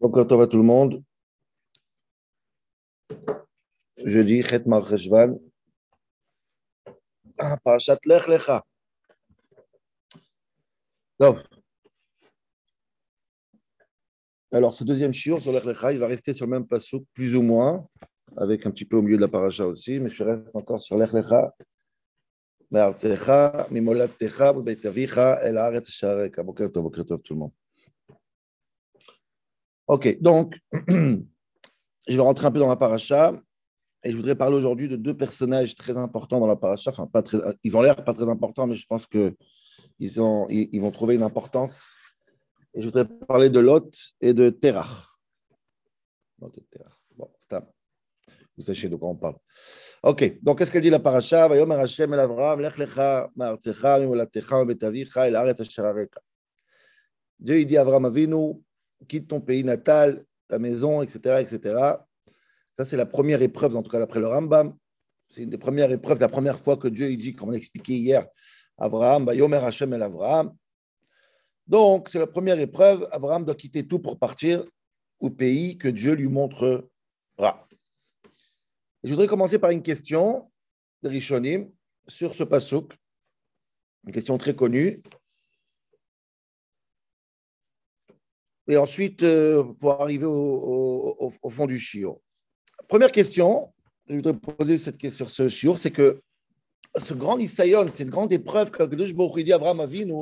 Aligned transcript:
Donc, 0.00 0.16
on 0.16 0.36
va 0.36 0.46
tout 0.46 0.56
le 0.56 0.62
monde. 0.62 1.02
Jeudi, 4.04 4.42
Chet 4.42 4.64
Marcheshvan. 4.66 5.38
Parashat 7.64 7.98
Lech 8.06 8.26
Lecha. 8.26 8.64
Donc, 11.20 11.38
alors, 14.52 14.74
ce 14.74 14.84
deuxième 14.84 15.12
shiur 15.12 15.40
sur 15.40 15.52
Lech 15.52 15.64
Lecha, 15.64 15.92
il 15.92 15.98
va 15.98 16.08
rester 16.08 16.32
sur 16.32 16.46
le 16.46 16.50
même 16.50 16.66
passouk, 16.66 17.04
plus 17.14 17.36
ou 17.36 17.42
moins, 17.42 17.86
avec 18.36 18.66
un 18.66 18.70
petit 18.70 18.84
peu 18.84 18.96
au 18.96 19.02
milieu 19.02 19.16
de 19.16 19.22
la 19.22 19.28
paracha 19.28 19.66
aussi, 19.66 20.00
mais 20.00 20.08
je 20.08 20.22
reste 20.24 20.54
encore 20.54 20.80
sur 20.80 20.96
Lech 20.98 21.12
Lecha. 21.12 21.52
מארצך, 22.72 23.32
ממולדתך 23.70 24.44
ובית 24.56 24.86
אביך 24.86 25.18
אל 25.18 25.56
הארץ 25.58 25.88
אשר 25.88 26.08
הרקע. 26.08 26.42
בוקר 26.42 26.68
טוב, 26.68 26.82
בוקר 26.82 27.02
טוב 27.02 27.20
tout 27.20 27.34
le 27.34 27.40
monde. 27.40 27.50
Ok, 29.87 30.17
donc, 30.21 30.59
je 30.87 31.21
vais 32.09 32.19
rentrer 32.19 32.45
un 32.45 32.51
peu 32.51 32.59
dans 32.59 32.67
la 32.67 32.75
paracha 32.75 33.33
et 34.03 34.11
je 34.11 34.15
voudrais 34.17 34.35
parler 34.35 34.57
aujourd'hui 34.57 34.89
de 34.89 34.97
deux 34.97 35.15
personnages 35.15 35.75
très 35.75 35.97
importants 35.97 36.41
dans 36.41 36.47
la 36.47 36.57
paracha. 36.57 36.91
Enfin, 36.91 37.07
pas 37.07 37.23
très, 37.23 37.37
ils 37.63 37.75
ont 37.75 37.81
l'air 37.81 37.95
pas 37.95 38.13
très 38.13 38.27
importants, 38.29 38.67
mais 38.67 38.75
je 38.75 38.85
pense 38.85 39.07
qu'ils 39.07 39.33
ils, 39.99 40.19
ils 40.49 40.81
vont 40.81 40.91
trouver 40.91 41.15
une 41.15 41.23
importance. 41.23 41.95
Et 42.73 42.81
je 42.81 42.85
voudrais 42.85 43.05
parler 43.05 43.49
de 43.49 43.59
Lot 43.59 43.89
et 44.19 44.33
de 44.33 44.49
Terach. 44.49 45.17
Lot 46.41 46.55
et 46.57 46.65
Terach. 46.69 46.93
Bon, 47.15 47.31
stop. 47.39 47.65
Vous 48.57 48.63
sachez 48.63 48.89
de 48.89 48.95
quoi 48.97 49.09
on 49.09 49.15
parle. 49.15 49.37
Ok, 50.03 50.39
donc 50.43 50.57
qu'est-ce 50.57 50.71
qu'elle 50.71 50.81
dit 50.81 50.89
la 50.89 50.99
paracha? 50.99 51.47
Dieu 57.39 57.59
il 57.59 57.65
dit 57.67 57.77
à 57.77 57.81
Avraham 57.81 58.05
Avinu, 58.05 58.63
quitte 59.07 59.27
ton 59.27 59.41
pays 59.41 59.63
natal, 59.63 60.23
ta 60.47 60.59
maison, 60.59 61.01
etc., 61.01 61.41
etc. 61.41 61.75
Ça 62.77 62.85
c'est 62.85 62.97
la 62.97 63.05
première 63.05 63.41
épreuve, 63.41 63.75
en 63.75 63.83
tout 63.83 63.91
cas 63.91 63.99
d'après 63.99 64.19
le 64.19 64.27
Rambam. 64.27 64.75
C'est 65.29 65.43
une 65.43 65.49
des 65.49 65.57
premières 65.57 65.91
épreuves, 65.91 66.21
la 66.21 66.29
première 66.29 66.59
fois 66.59 66.77
que 66.77 66.87
Dieu 66.87 67.09
il 67.09 67.17
dit, 67.17 67.33
comme 67.33 67.49
on 67.49 67.53
a 67.53 67.57
expliqué 67.57 67.93
hier, 67.93 68.25
Avraham, 68.77 69.25
Vayomer 69.25 69.57
Hashem 69.57 69.93
el 69.93 70.03
Avraham. 70.03 70.55
Donc 71.65 72.09
c'est 72.09 72.19
la 72.19 72.27
première 72.27 72.59
épreuve. 72.59 73.07
Avraham 73.11 73.43
doit 73.43 73.55
quitter 73.55 73.85
tout 73.85 73.99
pour 73.99 74.17
partir 74.17 74.63
au 75.19 75.29
pays 75.29 75.77
que 75.77 75.87
Dieu 75.87 76.13
lui 76.13 76.27
montrera. 76.27 76.83
Je 79.03 79.09
voudrais 79.09 79.27
commencer 79.27 79.59
par 79.59 79.71
une 79.71 79.81
question 79.81 80.49
de 81.01 81.09
Rishonim 81.09 81.69
sur 82.07 82.33
ce 82.33 82.43
pasouk, 82.43 82.93
une 84.05 84.13
question 84.13 84.37
très 84.37 84.55
connue. 84.55 85.01
Et 88.67 88.77
ensuite, 88.77 89.23
euh, 89.23 89.63
pour 89.79 90.01
arriver 90.01 90.25
au, 90.25 91.31
fond 91.49 91.65
du 91.67 91.79
shiur. 91.79 92.17
Première 92.87 93.11
question, 93.11 93.73
je 94.07 94.15
voudrais 94.15 94.33
poser 94.33 94.77
cette 94.77 94.97
question 94.97 95.25
sur 95.25 95.33
ce 95.33 95.47
shiur, 95.49 95.77
c'est 95.77 95.91
que 95.91 96.21
ce 96.97 97.13
grand 97.13 97.37
isayon, 97.37 97.89
cette 97.89 98.09
grande 98.09 98.33
épreuve 98.33 98.71
dit 98.71 99.53
Abraham 99.53 99.79
Avinu, 99.79 100.13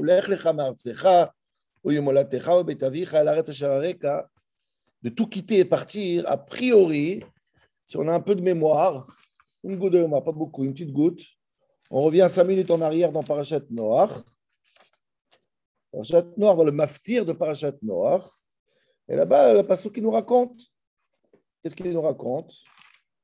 de 5.01 5.09
tout 5.09 5.27
quitter 5.27 5.59
et 5.59 5.65
partir, 5.65 6.23
a 6.27 6.37
priori, 6.37 7.23
si 7.85 7.97
on 7.97 8.07
a 8.07 8.13
un 8.13 8.19
peu 8.19 8.35
de 8.35 8.41
mémoire, 8.41 9.07
une 9.63 9.77
goutte 9.77 9.93
de 9.93 9.99
mémoire, 9.99 10.23
pas 10.23 10.31
beaucoup, 10.31 10.63
une 10.63 10.73
petite 10.73 10.91
goutte, 10.91 11.21
on 11.91 12.01
revient 12.01 12.27
cinq 12.29 12.45
minutes 12.45 12.71
en 12.71 12.81
arrière 12.81 13.11
dans 13.11 13.23
Parashat 13.23 13.61
Noach. 13.69 14.11
Parashat 15.95 16.21
dans 16.37 16.63
le 16.63 16.71
maftir 16.71 17.25
de 17.25 17.33
Parashat 17.33 17.75
Noach. 17.81 18.23
Et 19.07 19.15
là-bas, 19.15 19.53
le 19.53 19.63
passou 19.65 19.89
qui 19.91 20.01
nous 20.01 20.11
raconte. 20.11 20.59
Qu'est-ce 21.61 21.75
qu'il 21.75 21.89
nous 21.89 22.01
raconte? 22.01 22.53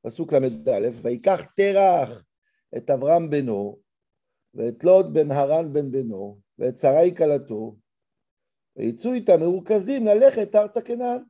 Passou 0.02 0.28
la 0.32 0.40
Medalef. 0.40 0.96
Vaikar 1.02 1.48
et 1.58 2.90
Avram 2.90 3.30
Beno, 3.30 3.81
ben 4.54 4.76
ben 5.12 5.28
merukazim 9.38 10.06
lalechet 10.06 10.56
arza 10.56 10.81
Kenan. 10.81 11.26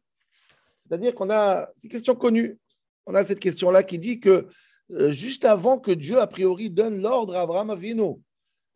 C'est-à-dire 0.86 1.16
qu'on 1.16 1.30
a, 1.30 1.68
c'est 1.76 1.86
une 1.86 1.92
question 1.92 2.16
connue 2.16 2.60
on 3.06 3.16
a 3.16 3.24
cette 3.26 3.40
question-là 3.40 3.84
qui 3.84 4.00
dit 4.00 4.20
que 4.20 4.48
euh, 4.92 5.12
juste 5.12 5.46
avant 5.46 5.80
que 5.80 5.92
Dieu, 5.92 6.20
a 6.20 6.28
priori, 6.28 6.70
donne 6.70 7.02
l'ordre 7.02 7.36
à 7.36 7.42
Abraham 7.42 7.70
Avinu 7.70 8.16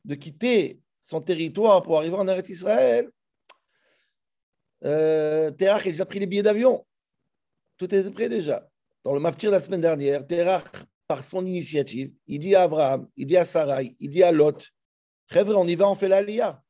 de 0.03 0.15
quitter 0.15 0.79
son 1.05 1.21
territoire 1.21 1.83
pour 1.83 1.99
arriver 1.99 2.15
en 2.15 2.27
Eretz 2.27 2.49
Israël, 2.49 3.11
euh, 4.85 5.51
Terach 5.51 5.85
a 5.85 5.89
déjà 5.91 6.05
pris 6.05 6.17
les 6.17 6.25
billets 6.25 6.41
d'avion. 6.41 6.83
Tout 7.77 7.93
est 7.93 8.09
prêt 8.09 8.27
déjà. 8.27 8.67
Dans 9.03 9.13
le 9.13 9.19
maftir 9.19 9.51
de 9.51 9.55
la 9.55 9.61
semaine 9.61 9.81
dernière, 9.81 10.25
Terach, 10.25 10.63
par 11.07 11.23
son 11.23 11.45
initiative, 11.45 12.11
il 12.25 12.39
dit 12.39 12.55
à 12.55 12.63
Abraham, 12.63 13.07
il 13.15 13.27
dit 13.27 13.37
à 13.37 13.45
Sarai, 13.45 13.95
il 13.99 14.09
dit 14.09 14.23
à 14.23 14.31
Lot, 14.31 14.67
Rêve, 15.27 15.51
on 15.51 15.67
y 15.67 15.75
va, 15.75 15.87
on 15.87 15.93
fait 15.93 16.07
l'Aliyah. 16.07 16.63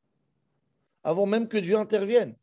Avant 1.03 1.25
même 1.25 1.47
que 1.47 1.57
Dieu 1.57 1.77
intervienne. 1.77 2.35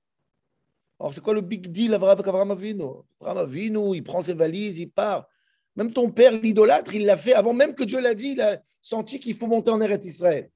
Alors, 0.98 1.12
c'est 1.12 1.20
quoi 1.20 1.34
le 1.34 1.42
big 1.42 1.68
deal 1.68 1.92
avec 1.92 2.26
Abraham 2.26 2.52
Avinu? 2.52 2.84
Abraham 3.20 3.38
Avinu, 3.38 3.94
il 3.94 4.02
prend 4.02 4.22
ses 4.22 4.34
valises, 4.34 4.78
il 4.78 4.90
part. 4.90 5.28
Même 5.76 5.92
ton 5.92 6.10
père, 6.10 6.32
l'idolâtre, 6.32 6.94
il 6.94 7.04
l'a 7.04 7.18
fait 7.18 7.34
avant 7.34 7.52
même 7.52 7.74
que 7.74 7.84
Dieu 7.84 8.00
l'a 8.00 8.14
dit, 8.14 8.32
il 8.32 8.40
a 8.40 8.62
senti 8.80 9.20
qu'il 9.20 9.36
faut 9.36 9.46
monter 9.46 9.70
en 9.70 9.80
Eretz 9.80 10.06
Israël. 10.06 10.50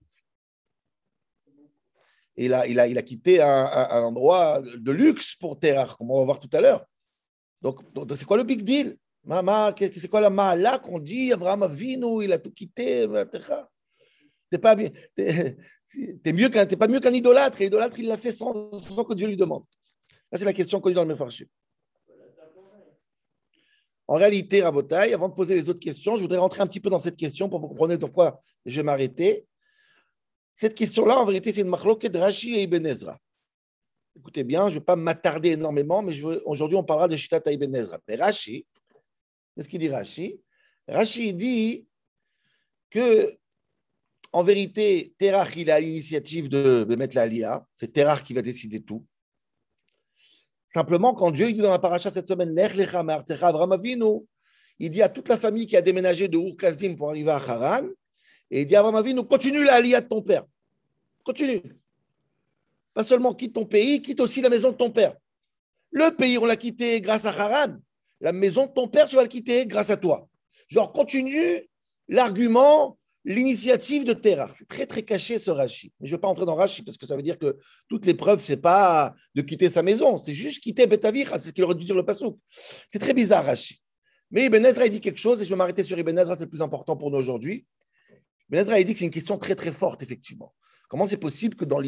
Il 2.36 2.52
a, 2.52 2.66
il 2.66 2.78
a, 2.78 2.86
il 2.86 2.98
a 2.98 3.02
quitté 3.02 3.40
un, 3.40 4.02
endroit 4.02 4.60
de 4.60 4.92
luxe 4.92 5.34
pour 5.34 5.58
Terah, 5.58 5.94
comme 5.98 6.10
on 6.10 6.18
va 6.18 6.24
voir 6.24 6.40
tout 6.40 6.50
à 6.52 6.60
l'heure. 6.60 6.84
Donc, 7.62 7.80
c'est 8.14 8.26
quoi 8.26 8.36
le 8.36 8.44
big 8.44 8.62
deal? 8.62 8.96
C'est 9.26 10.08
quoi 10.08 10.20
la 10.20 10.30
mala 10.30 10.78
qu'on 10.78 10.98
dit 10.98 11.32
Abraham 11.32 11.62
Avinu, 11.64 12.24
il 12.24 12.32
a 12.32 12.38
tout 12.38 12.52
quitté 12.52 13.06
T'es 14.48 14.58
pas, 14.58 14.76
es 14.78 14.92
mieux 16.32 16.48
qu'un, 16.48 16.66
pas 16.66 16.86
mieux 16.86 17.00
qu'un 17.00 17.12
idolâtre. 17.12 17.60
Et 17.60 17.64
l'idolâtre, 17.64 17.98
il 17.98 18.06
l'a 18.06 18.16
fait 18.16 18.30
sans, 18.30 18.70
que 18.70 19.14
Dieu 19.14 19.26
lui 19.26 19.36
demande 19.36 19.64
c'est 20.32 20.44
la 20.44 20.52
question 20.52 20.80
connue 20.80 20.94
dans 20.94 21.02
le 21.02 21.08
Mefarshim. 21.08 21.46
En 24.08 24.14
réalité, 24.14 24.62
Rabotai, 24.62 25.12
avant 25.14 25.28
de 25.28 25.34
poser 25.34 25.54
les 25.54 25.68
autres 25.68 25.80
questions, 25.80 26.16
je 26.16 26.22
voudrais 26.22 26.38
rentrer 26.38 26.60
un 26.60 26.66
petit 26.66 26.80
peu 26.80 26.90
dans 26.90 26.98
cette 26.98 27.16
question 27.16 27.48
pour 27.48 27.58
vous 27.58 27.68
comprendre 27.68 27.96
pourquoi 27.96 28.40
je 28.64 28.76
vais 28.76 28.82
m'arrêter. 28.84 29.46
Cette 30.56 30.74
question-là, 30.74 31.18
en 31.18 31.26
vérité, 31.26 31.52
c'est 31.52 31.60
une 31.60 31.68
machloket 31.68 32.10
de 32.10 32.18
Rashi 32.18 32.54
et 32.54 32.62
Ibn 32.62 32.86
Ezra. 32.86 33.20
Écoutez 34.16 34.42
bien, 34.42 34.70
je 34.70 34.76
ne 34.76 34.80
vais 34.80 34.84
pas 34.86 34.96
m'attarder 34.96 35.50
énormément, 35.50 36.00
mais 36.00 36.18
aujourd'hui, 36.46 36.78
on 36.78 36.82
parlera 36.82 37.08
de 37.08 37.16
Shitat 37.16 37.42
Ibn 37.52 37.74
Ezra. 37.76 37.98
Mais 38.08 38.16
Rashi, 38.16 38.66
qu'est-ce 39.54 39.68
qu'il 39.68 39.80
dit 39.80 39.90
Rashi? 39.90 40.40
Rashi 40.88 41.34
dit 41.34 41.86
que, 42.88 43.36
en 44.32 44.42
vérité, 44.42 45.14
Terach, 45.18 45.54
il 45.56 45.70
a 45.70 45.78
l'initiative 45.78 46.48
de, 46.48 46.86
mettre 46.96 47.16
la 47.16 47.26
LIA. 47.26 47.66
C'est 47.74 47.92
Terach 47.92 48.22
qui 48.22 48.32
va 48.32 48.40
décider 48.40 48.80
tout. 48.80 49.04
Simplement, 50.66 51.12
quand 51.12 51.32
Dieu 51.32 51.52
dit 51.52 51.60
dans 51.60 51.70
la 51.70 51.78
paracha 51.78 52.10
cette 52.10 52.28
semaine, 52.28 52.54
il 54.78 54.90
dit 54.90 55.02
à 55.02 55.08
toute 55.10 55.28
la 55.28 55.36
famille 55.36 55.66
qui 55.66 55.76
a 55.76 55.82
déménagé 55.82 56.28
de 56.28 56.38
ur 56.38 56.96
pour 56.96 57.10
arriver 57.10 57.30
à 57.30 57.36
Haran, 57.36 57.86
et 58.50 58.62
il 58.62 58.66
dit 58.66 58.76
à 58.76 58.80
Abraham 58.80 58.96
Avinu, 58.96 59.24
continue 59.24 59.64
la 59.64 59.80
de 59.82 60.06
ton 60.06 60.22
père. 60.22 60.44
Continue. 61.24 61.62
Pas 62.94 63.04
seulement 63.04 63.34
quitte 63.34 63.54
ton 63.54 63.66
pays, 63.66 64.00
quitte 64.00 64.20
aussi 64.20 64.40
la 64.40 64.48
maison 64.48 64.70
de 64.70 64.76
ton 64.76 64.90
père. 64.90 65.14
Le 65.90 66.14
pays, 66.14 66.38
on 66.38 66.46
l'a 66.46 66.56
quitté 66.56 67.00
grâce 67.00 67.24
à 67.24 67.30
Haran. 67.30 67.76
La 68.20 68.32
maison 68.32 68.66
de 68.66 68.72
ton 68.72 68.88
père, 68.88 69.08
tu 69.08 69.16
vas 69.16 69.22
le 69.22 69.28
quitter 69.28 69.66
grâce 69.66 69.90
à 69.90 69.96
toi. 69.96 70.28
Genre, 70.68 70.92
continue 70.92 71.68
l'argument 72.08 72.98
l'initiative 73.24 74.04
de 74.04 74.12
Terah. 74.12 74.48
C'est 74.56 74.68
très, 74.68 74.86
très 74.86 75.02
caché 75.02 75.38
ce 75.40 75.50
Rashi. 75.50 75.92
Mais 76.00 76.06
je 76.06 76.12
ne 76.12 76.16
vais 76.16 76.20
pas 76.20 76.28
entrer 76.28 76.46
dans 76.46 76.54
Rashi 76.54 76.82
parce 76.82 76.96
que 76.96 77.06
ça 77.06 77.16
veut 77.16 77.22
dire 77.22 77.38
que 77.38 77.58
toutes 77.88 78.06
les 78.06 78.14
preuves, 78.14 78.40
ce 78.40 78.52
n'est 78.52 78.56
pas 78.56 79.14
de 79.34 79.42
quitter 79.42 79.68
sa 79.68 79.82
maison, 79.82 80.18
c'est 80.18 80.32
juste 80.32 80.62
quitter 80.62 80.86
Betavir, 80.86 81.28
c'est 81.32 81.48
ce 81.48 81.52
qu'il 81.52 81.64
aurait 81.64 81.74
dû 81.74 81.84
dire 81.84 81.96
le 81.96 82.04
Passouk. 82.04 82.38
C'est 82.48 83.00
très 83.00 83.14
bizarre, 83.14 83.44
Rashi. 83.44 83.82
Mais 84.30 84.46
Ibn 84.46 84.64
Ezra, 84.64 84.86
il 84.86 84.90
dit 84.90 85.00
quelque 85.00 85.18
chose, 85.18 85.42
et 85.42 85.44
je 85.44 85.50
vais 85.50 85.56
m'arrêter 85.56 85.82
sur 85.82 85.98
Ibn 85.98 86.18
Ezra, 86.18 86.36
c'est 86.36 86.44
le 86.44 86.50
plus 86.50 86.62
important 86.62 86.96
pour 86.96 87.10
nous 87.10 87.18
aujourd'hui. 87.18 87.66
Ibn 88.48 88.58
Ezra, 88.58 88.80
il 88.80 88.84
dit 88.84 88.92
que 88.92 88.98
c'est 89.00 89.04
une 89.04 89.10
question 89.10 89.38
très, 89.38 89.54
très 89.54 89.72
forte, 89.72 90.02
effectivement. 90.02 90.54
Comment 90.88 91.06
c'est 91.06 91.16
possible 91.16 91.56
que 91.56 91.64
dans, 91.64 91.80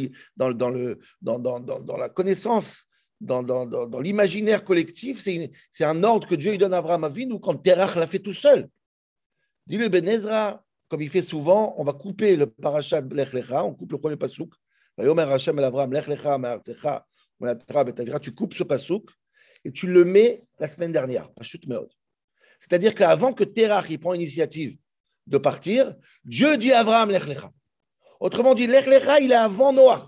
la 1.96 2.08
connaissance, 2.08 2.86
dans, 3.20 4.00
l'imaginaire 4.00 4.64
collectif, 4.64 5.20
c'est 5.20 5.84
un 5.84 6.02
ordre 6.02 6.26
que 6.26 6.34
Dieu 6.34 6.50
lui 6.50 6.58
donne 6.58 6.74
à 6.74 6.78
Abraham 6.78 7.04
ou 7.30 7.38
quand 7.38 7.54
Terach 7.56 7.94
l'a 7.96 8.06
fait 8.06 8.18
tout 8.18 8.32
seul 8.32 8.68
Dit 9.66 9.76
le 9.76 9.86
Ibn 9.86 10.08
Ezra, 10.08 10.64
comme 10.88 11.02
il 11.02 11.10
fait 11.10 11.20
souvent, 11.20 11.74
on 11.76 11.84
va 11.84 11.92
couper 11.92 12.36
le 12.36 12.46
parachat 12.46 13.02
Lech 13.02 13.32
Lecha, 13.34 13.62
on 13.64 13.74
coupe 13.74 13.92
le 13.92 13.98
premier 13.98 14.16
pasouk. 14.16 14.52
Tu 18.20 18.32
coupes 18.32 18.54
ce 18.54 18.64
pasouk 18.64 19.10
et 19.64 19.70
tu 19.70 19.86
le 19.86 20.04
mets 20.04 20.42
la 20.58 20.66
semaine 20.66 20.90
dernière, 20.90 21.28
C'est-à-dire 22.58 22.94
qu'avant 22.94 23.32
que 23.32 23.44
Terach 23.44 23.96
prend 23.98 24.12
l'initiative 24.12 24.76
de 25.28 25.38
partir, 25.38 25.94
Dieu 26.24 26.56
dit 26.56 26.72
à 26.72 26.80
Abraham 26.80 27.10
Lech 27.10 27.26
Lecha. 27.26 27.50
Autrement 28.20 28.54
dit, 28.54 28.66
Lech 28.66 28.86
Lecha, 28.86 29.20
il 29.20 29.30
est 29.30 29.36
avant 29.36 29.72
Noah. 29.72 30.02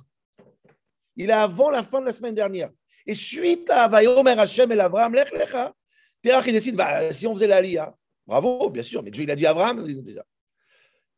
Il 1.16 1.28
est 1.30 1.32
avant 1.32 1.70
la 1.70 1.84
fin 1.84 2.00
de 2.00 2.06
la 2.06 2.12
semaine 2.12 2.34
dernière. 2.34 2.70
Et 3.06 3.14
suite 3.14 3.70
à 3.70 3.88
Vayomer 3.88 4.38
Hashem 4.38 4.72
et 4.72 4.80
Abraham, 4.80 5.14
Lech 5.14 5.32
Lecha, 5.32 5.74
Terach, 6.22 6.46
il 6.46 6.52
décide, 6.52 6.76
bah, 6.76 7.12
si 7.12 7.26
on 7.26 7.34
faisait 7.34 7.46
l'Aliyah, 7.46 7.94
bravo, 8.26 8.70
bien 8.70 8.82
sûr, 8.82 9.02
mais 9.02 9.10
Dieu, 9.10 9.24
il 9.24 9.30
a 9.30 9.36
dit 9.36 9.46
à 9.46 9.50
Abraham, 9.50 9.84
déjà. 10.02 10.24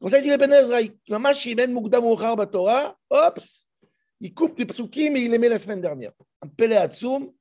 Comme 0.01 0.11
ça, 0.11 0.19
il 0.19 0.25
dit 0.25 0.37
Ben 0.37 0.53
Ezra, 0.53 0.81
Torah, 2.47 2.97
Ops, 3.09 3.67
il 4.21 4.35
coupe 4.35 4.57
des 4.57 4.67
psukim 4.67 5.17
et 5.17 5.21
il 5.21 5.31
les 5.31 5.39
met 5.39 5.49
la 5.49 5.59
semaine 5.59 5.81
dernière. 5.81 6.11
Un 6.41 6.71
Hatsoum, 6.73 7.33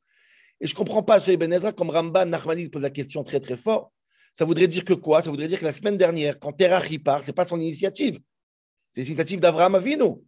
et 0.60 0.68
je 0.68 0.74
ne 0.74 0.78
comprends 0.78 1.02
pas 1.02 1.18
chez 1.20 1.38
Ben 1.38 1.52
Ezra, 1.52 1.72
comme 1.72 1.90
Ramban 1.90 2.26
Nachmani 2.26 2.70
pose 2.70 2.84
la 2.84 2.92
question 2.92 3.24
très 3.24 3.40
très 3.40 3.58
fort. 3.58 3.92
Ça 4.34 4.46
voudrait 4.46 4.68
dire 4.68 4.86
que 4.86 4.94
quoi? 4.94 5.22
Ça 5.22 5.30
voudrait 5.30 5.48
dire 5.48 5.60
que 5.60 5.66
la 5.66 5.72
semaine 5.72 5.98
dernière, 5.98 6.40
quand 6.40 6.54
Terach 6.54 6.90
y 6.90 7.00
part, 7.00 7.22
ce 7.22 7.28
n'est 7.28 7.34
pas 7.34 7.46
son 7.46 7.60
initiative. 7.60 8.20
C'est 8.92 9.02
l'initiative 9.02 9.40
d'Avraham 9.40 9.76
Avinu. 9.76 10.22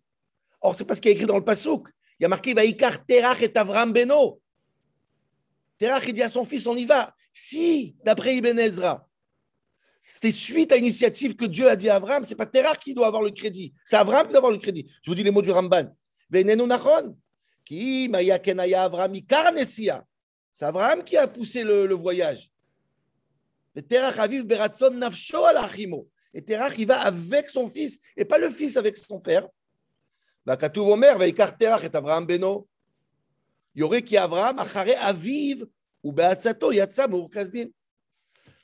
Or, 0.61 0.75
c'est 0.75 0.85
pas 0.85 0.95
ce 0.95 1.01
qui 1.01 1.09
est 1.09 1.13
écrit 1.13 1.25
dans 1.25 1.37
le 1.37 1.43
Passouk. 1.43 1.89
Il 2.19 2.23
y 2.23 2.25
a 2.25 2.29
marqué 2.29 2.53
Vaïkar 2.53 3.05
Terach 3.05 3.41
et 3.41 3.57
Avram 3.57 3.91
Beno. 3.91 4.41
Terach, 5.77 6.03
il 6.07 6.13
dit 6.13 6.23
à 6.23 6.29
son 6.29 6.45
fils 6.45 6.67
on 6.67 6.75
y 6.75 6.85
va. 6.85 7.13
Si, 7.33 7.95
d'après 8.05 8.35
Ibn 8.37 8.57
Ezra, 8.59 9.07
c'est 10.01 10.31
suite 10.31 10.71
à 10.71 10.75
l'initiative 10.75 11.35
que 11.35 11.45
Dieu 11.45 11.69
a 11.69 11.75
dit 11.75 11.89
à 11.89 11.95
Abraham, 11.95 12.23
c'est 12.23 12.35
pas 12.35 12.45
Terach 12.45 12.77
qui 12.79 12.93
doit 12.93 13.07
avoir 13.07 13.23
le 13.23 13.31
crédit, 13.31 13.73
c'est 13.85 13.95
Abraham 13.95 14.27
qui 14.27 14.33
doit 14.33 14.39
avoir 14.39 14.51
le 14.51 14.59
crédit. 14.59 14.85
Je 15.01 15.09
vous 15.09 15.15
dis 15.15 15.23
les 15.23 15.31
mots 15.31 15.41
du 15.41 15.51
Ramban. 15.51 15.95
C'est 20.53 20.65
Abraham 20.65 21.03
qui 21.03 21.17
a 21.17 21.27
poussé 21.27 21.63
le, 21.63 21.93
voyage. 21.93 22.51
Et 23.75 23.81
Terach 23.81 24.19
aviv 24.19 24.45
beratson 24.45 24.91
nafsho 24.91 25.43
alachimo. 25.45 26.07
Et 26.33 26.41
Terach, 26.41 26.73
il 26.77 26.87
va 26.87 27.01
avec 27.01 27.49
son 27.49 27.67
fils, 27.67 27.97
et 28.17 28.25
pas 28.25 28.37
le 28.37 28.49
fils 28.49 28.77
avec 28.77 28.97
son 28.97 29.19
père. 29.19 29.47
Omer, 30.77 31.17
Vaikar 31.17 31.55
Terach 31.55 31.83
et 31.83 32.25
Beno. 32.25 32.67
Qui 33.75 34.17
Abraham, 34.17 34.59
Achare 34.59 34.95
Aviv, 34.99 35.65
ou 36.03 36.13
Yatsa. 36.15 37.07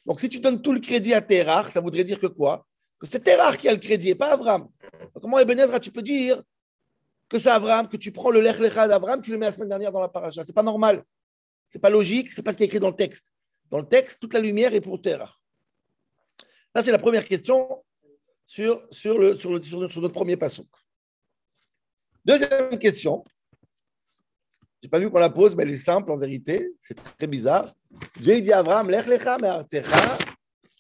Donc, 0.05 0.19
si 0.19 0.29
tu 0.29 0.39
donnes 0.39 0.61
tout 0.61 0.73
le 0.73 0.79
crédit 0.79 1.13
à 1.13 1.21
Terach, 1.21 1.67
ça 1.67 1.81
voudrait 1.81 2.03
dire 2.03 2.19
que 2.19 2.27
quoi? 2.27 2.65
Que 2.99 3.07
c'est 3.07 3.19
Terach 3.19 3.57
qui 3.57 3.69
a 3.69 3.73
le 3.73 3.79
crédit 3.79 4.09
et 4.09 4.15
pas 4.15 4.33
Abraham. 4.33 4.67
comment, 5.21 5.39
Ebenezer, 5.39 5.79
tu 5.79 5.91
peux 5.91 6.01
dire 6.01 6.41
que 7.27 7.37
c'est 7.37 7.49
Abraham, 7.49 7.87
que 7.87 7.97
tu 7.97 8.11
prends 8.11 8.31
le 8.31 8.41
Lech 8.41 8.59
Lecha 8.59 8.87
d'Abraham, 8.87 9.21
tu 9.21 9.31
le 9.31 9.37
mets 9.37 9.45
la 9.45 9.51
semaine 9.51 9.69
dernière 9.69 9.91
dans 9.91 10.01
la 10.01 10.09
paracha? 10.09 10.43
C'est 10.43 10.53
pas 10.53 10.63
normal. 10.63 11.03
C'est 11.67 11.79
pas 11.79 11.91
logique, 11.91 12.31
c'est 12.31 12.41
pas 12.41 12.51
ce 12.51 12.57
qui 12.57 12.63
est 12.63 12.65
écrit 12.65 12.79
dans 12.79 12.89
le 12.89 12.95
texte. 12.95 13.31
Dans 13.69 13.79
le 13.79 13.85
texte, 13.85 14.19
toute 14.19 14.33
la 14.33 14.39
lumière 14.39 14.73
est 14.73 14.81
pour 14.81 15.01
Terach. 15.01 15.39
Là, 16.73 16.81
c'est 16.81 16.91
la 16.91 16.99
première 16.99 17.27
question 17.27 17.83
sur, 18.45 18.87
sur, 18.91 19.17
le, 19.17 19.35
sur, 19.35 19.79
notre 19.79 20.07
premier 20.09 20.37
passage. 20.37 20.65
Deuxième 22.25 22.77
question. 22.77 23.23
Je 24.81 24.87
n'ai 24.87 24.89
pas 24.89 24.99
vu 24.99 25.09
qu'on 25.09 25.19
la 25.19 25.29
pose, 25.29 25.55
mais 25.55 25.63
elle 25.63 25.71
est 25.71 25.75
simple 25.75 26.11
en 26.11 26.17
vérité. 26.17 26.73
C'est 26.79 26.95
très 26.95 27.27
bizarre. 27.27 27.75
J'ai 28.19 28.41
dit 28.41 28.51
à 28.51 28.59
Abraham, 28.59 28.89
Lech 28.89 29.07
lecha 29.07 29.37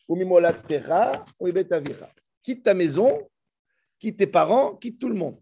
ou 0.07 0.15
mimolattecha, 0.15 1.25
ou 1.39 1.47
Quitte 2.41 2.63
ta 2.63 2.73
maison, 2.73 3.29
quitte 3.99 4.17
tes 4.17 4.27
parents, 4.27 4.75
quitte 4.75 4.99
tout 4.99 5.09
le 5.09 5.15
monde. 5.15 5.39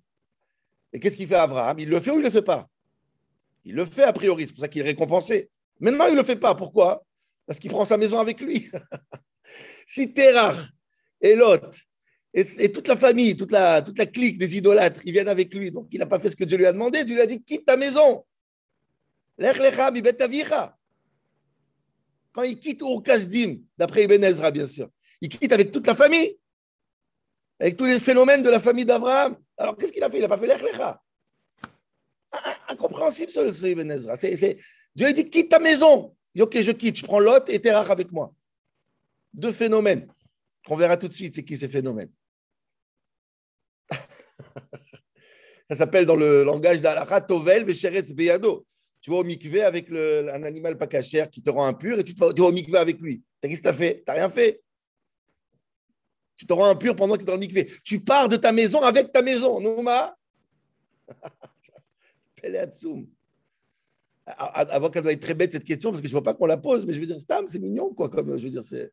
Et 0.91 0.99
qu'est-ce 0.99 1.15
qu'il 1.15 1.27
fait 1.27 1.35
Abraham? 1.35 1.79
Il 1.79 1.89
le 1.89 1.99
fait 1.99 2.11
ou 2.11 2.15
il 2.15 2.19
ne 2.19 2.23
le 2.23 2.29
fait 2.29 2.41
pas? 2.41 2.67
Il 3.63 3.75
le 3.75 3.85
fait 3.85 4.03
a 4.03 4.13
priori, 4.13 4.47
c'est 4.47 4.53
pour 4.53 4.61
ça 4.61 4.67
qu'il 4.67 4.81
est 4.81 4.85
récompensé. 4.85 5.49
Maintenant, 5.79 6.07
il 6.07 6.13
ne 6.13 6.19
le 6.19 6.23
fait 6.23 6.37
pas. 6.37 6.55
Pourquoi? 6.55 7.05
Parce 7.47 7.59
qu'il 7.59 7.71
prend 7.71 7.85
sa 7.85 7.97
maison 7.97 8.19
avec 8.19 8.41
lui. 8.41 8.69
si 9.87 10.13
Terach 10.13 10.57
et 11.21 11.35
Lot 11.35 11.79
et, 12.33 12.71
toute 12.71 12.87
la 12.87 12.95
famille, 12.95 13.35
toute 13.35 13.51
la, 13.51 13.81
clique 13.81 14.37
des 14.37 14.57
idolâtres, 14.57 15.01
ils 15.05 15.11
viennent 15.11 15.29
avec 15.29 15.55
lui. 15.55 15.71
Donc, 15.71 15.87
il 15.91 15.97
n'a 15.99 16.05
pas 16.05 16.19
fait 16.19 16.29
ce 16.29 16.35
que 16.35 16.43
Dieu 16.43 16.57
lui 16.57 16.67
a 16.67 16.73
demandé. 16.73 17.03
Dieu 17.03 17.15
lui 17.15 17.21
a 17.21 17.25
dit 17.25 17.41
quitte 17.41 17.65
ta 17.65 17.77
maison. 17.77 18.25
Quand 22.31 22.43
il 22.43 22.59
quitte 22.59 22.83
au 22.83 23.01
Kasdim, 23.01 23.57
d'après 23.77 24.03
Ibn 24.03 24.23
Ezra, 24.23 24.51
bien 24.51 24.67
sûr, 24.67 24.89
il 25.21 25.29
quitte 25.29 25.51
avec 25.51 25.71
toute 25.71 25.87
la 25.87 25.95
famille, 25.95 26.37
avec 27.59 27.77
tous 27.77 27.85
les 27.85 27.99
phénomènes 27.99 28.43
de 28.43 28.49
la 28.49 28.59
famille 28.59 28.85
d'Abraham. 28.85 29.37
Alors, 29.57 29.75
qu'est-ce 29.77 29.91
qu'il 29.91 30.03
a 30.03 30.09
fait? 30.09 30.17
Il 30.17 30.21
n'a 30.21 30.27
pas 30.27 30.37
fait 30.37 30.47
l'Echlecha. 30.47 31.01
Incompréhensible, 32.67 33.31
ce, 33.31 33.65
Ibn 33.65 33.89
Ezra. 33.89 34.15
Dieu 34.95 35.07
a 35.07 35.13
dit 35.13 35.29
quitte 35.29 35.49
ta 35.49 35.59
maison. 35.59 36.15
Ok, 36.41 36.61
je 36.61 36.71
quitte, 36.71 36.97
je 36.97 37.05
prends 37.05 37.19
Lot 37.19 37.49
et 37.49 37.59
Terach 37.59 37.89
avec 37.89 38.11
moi. 38.11 38.33
Deux 39.33 39.51
phénomènes 39.51 40.07
qu'on 40.65 40.75
verra 40.75 40.97
tout 40.97 41.07
de 41.07 41.13
suite, 41.13 41.33
c'est 41.33 41.43
qui 41.43 41.55
ces 41.55 41.69
phénomènes. 41.69 42.11
Ça 45.69 45.75
s'appelle 45.75 46.05
dans 46.05 46.15
le 46.15 46.43
langage 46.43 46.81
d'Alakha 46.81 47.21
Tovel 47.21 47.65
Vesheretz 47.65 48.13
Beyado. 48.13 48.65
Tu 49.01 49.09
vas 49.09 49.17
au 49.17 49.23
mikvé 49.23 49.63
avec 49.63 49.89
un 49.91 50.43
animal 50.43 50.77
pas 50.77 50.87
cachère 50.87 51.29
qui 51.29 51.41
te 51.41 51.49
rend 51.49 51.65
impur 51.65 51.99
et 51.99 52.03
tu, 52.03 52.13
vas, 52.13 52.27
au 52.27 52.51
mikvé 52.51 52.77
avec 52.77 52.99
lui. 52.99 53.23
Qu'est-ce 53.41 53.57
que 53.57 53.61
tu 53.61 53.67
as 53.67 53.73
fait? 53.73 54.03
Tu 54.05 54.11
rien 54.11 54.29
fait. 54.29 54.61
Tu 56.35 56.45
te 56.45 56.53
rends 56.53 56.65
impur 56.65 56.95
pendant 56.95 57.13
que 57.13 57.19
tu 57.19 57.23
es 57.23 57.27
dans 57.27 57.33
le 57.33 57.39
mikvé. 57.39 57.71
Tu 57.83 58.01
pars 58.01 58.27
de 58.27 58.35
ta 58.35 58.51
maison 58.51 58.81
avec 58.81 59.11
ta 59.11 59.21
maison. 59.21 59.59
Nouma 59.59 60.17
Avant 64.27 64.89
qu'elle 64.89 65.03
doit 65.03 65.13
être 65.13 65.21
très 65.21 65.35
bête 65.35 65.53
cette 65.53 65.63
question, 65.63 65.91
parce 65.91 66.01
que 66.01 66.07
je 66.07 66.13
ne 66.13 66.19
vois 66.19 66.23
pas 66.23 66.33
qu'on 66.33 66.47
la 66.47 66.57
pose, 66.57 66.85
mais 66.85 66.91
je 66.91 66.99
veux 66.99 67.05
dire, 67.05 67.19
Stam, 67.19 67.47
c'est 67.47 67.59
mignon, 67.59 67.93
quoi. 67.93 68.09
Comme, 68.09 68.37
je 68.37 68.43
veux 68.43 68.49
dire, 68.49 68.63
c'est. 68.63 68.91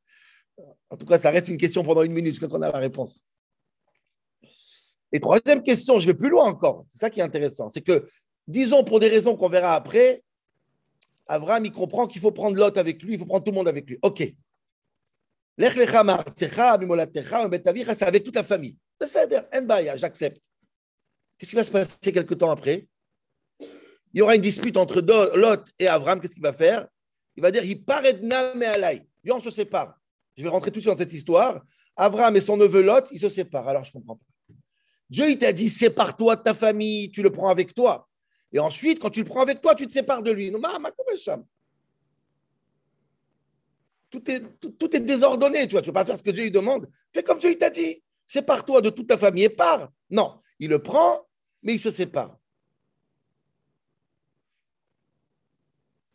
En 0.88 0.96
tout 0.96 1.06
cas, 1.06 1.18
ça 1.18 1.30
reste 1.30 1.48
une 1.48 1.56
question 1.56 1.82
pendant 1.82 2.02
une 2.02 2.12
minute 2.12 2.34
jusqu'à 2.34 2.46
qu'on 2.46 2.62
a 2.62 2.70
la 2.70 2.78
réponse. 2.78 3.20
Et 5.10 5.18
troisième 5.18 5.62
question, 5.62 5.98
je 5.98 6.06
vais 6.06 6.14
plus 6.14 6.28
loin 6.28 6.44
encore. 6.44 6.86
C'est 6.90 6.98
ça 6.98 7.10
qui 7.10 7.18
est 7.18 7.24
intéressant. 7.24 7.68
C'est 7.68 7.82
que, 7.82 8.08
disons, 8.46 8.84
pour 8.84 9.00
des 9.00 9.08
raisons 9.08 9.36
qu'on 9.36 9.48
verra 9.48 9.74
après, 9.74 10.22
Abraham, 11.26 11.64
il 11.64 11.72
comprend 11.72 12.06
qu'il 12.06 12.20
faut 12.20 12.30
prendre 12.30 12.56
Lot 12.56 12.76
avec 12.76 13.02
lui, 13.02 13.14
il 13.14 13.18
faut 13.18 13.26
prendre 13.26 13.42
tout 13.42 13.50
le 13.50 13.56
monde 13.56 13.68
avec 13.68 13.88
lui. 13.88 13.98
OK. 14.02 14.22
C'est 15.56 15.64
avec 18.02 18.24
toute 18.24 18.34
la 18.34 18.42
famille. 18.42 18.76
J'accepte. 19.96 20.42
Qu'est-ce 21.38 21.50
qui 21.50 21.56
va 21.56 21.64
se 21.64 21.70
passer 21.70 22.12
quelque 22.12 22.34
temps 22.34 22.50
après? 22.50 22.86
Il 24.14 24.18
y 24.18 24.22
aura 24.22 24.36
une 24.36 24.40
dispute 24.40 24.76
entre 24.76 25.00
Lot 25.36 25.64
et 25.78 25.88
Abraham. 25.88 26.20
Qu'est-ce 26.20 26.34
qu'il 26.34 26.42
va 26.42 26.52
faire? 26.52 26.86
Il 27.36 27.42
va 27.42 27.50
dire 27.50 27.64
Il 27.64 27.84
paraît 27.84 28.14
de 28.14 28.56
mais 28.56 28.66
alay. 28.66 29.02
on 29.28 29.40
se 29.40 29.50
sépare. 29.50 29.98
Je 30.36 30.44
vais 30.44 30.48
rentrer 30.48 30.70
tout 30.70 30.78
de 30.78 30.82
suite 30.82 30.92
dans 30.92 30.96
cette 30.96 31.12
histoire. 31.12 31.62
Abraham 31.96 32.36
et 32.36 32.40
son 32.40 32.56
neveu 32.56 32.82
Lot, 32.82 33.08
ils 33.10 33.18
se 33.18 33.28
séparent. 33.28 33.68
Alors, 33.68 33.84
je 33.84 33.90
ne 33.90 33.94
comprends 33.94 34.16
pas. 34.16 34.54
Dieu, 35.10 35.30
il 35.30 35.38
t'a 35.38 35.52
dit, 35.52 35.68
sépare-toi 35.68 36.36
de 36.36 36.42
ta 36.42 36.54
famille, 36.54 37.10
tu 37.10 37.22
le 37.22 37.30
prends 37.30 37.48
avec 37.48 37.74
toi. 37.74 38.08
Et 38.52 38.58
ensuite, 38.60 39.00
quand 39.00 39.10
tu 39.10 39.20
le 39.20 39.26
prends 39.26 39.42
avec 39.42 39.60
toi, 39.60 39.74
tu 39.74 39.86
te 39.86 39.92
sépares 39.92 40.22
de 40.22 40.30
lui. 40.30 40.52
Tout 44.10 44.30
est, 44.30 44.42
tout, 44.60 44.96
est 44.96 45.00
désordonné, 45.00 45.66
tu 45.66 45.72
vois. 45.72 45.82
Tu 45.82 45.90
ne 45.90 45.94
vas 45.94 46.00
pas 46.00 46.04
faire 46.04 46.16
ce 46.16 46.22
que 46.22 46.30
Dieu 46.30 46.44
lui 46.44 46.50
demande. 46.52 46.88
Fais 47.12 47.24
comme 47.24 47.38
Dieu 47.38 47.56
t'a 47.58 47.70
dit. 47.70 48.00
Sépare-toi 48.26 48.80
de 48.80 48.90
toute 48.90 49.08
ta 49.08 49.18
famille 49.18 49.44
et 49.44 49.48
pars. 49.48 49.88
Non, 50.08 50.40
il 50.60 50.70
le 50.70 50.80
prend, 50.80 51.26
mais 51.62 51.74
il 51.74 51.80
se 51.80 51.90
sépare. 51.90 52.38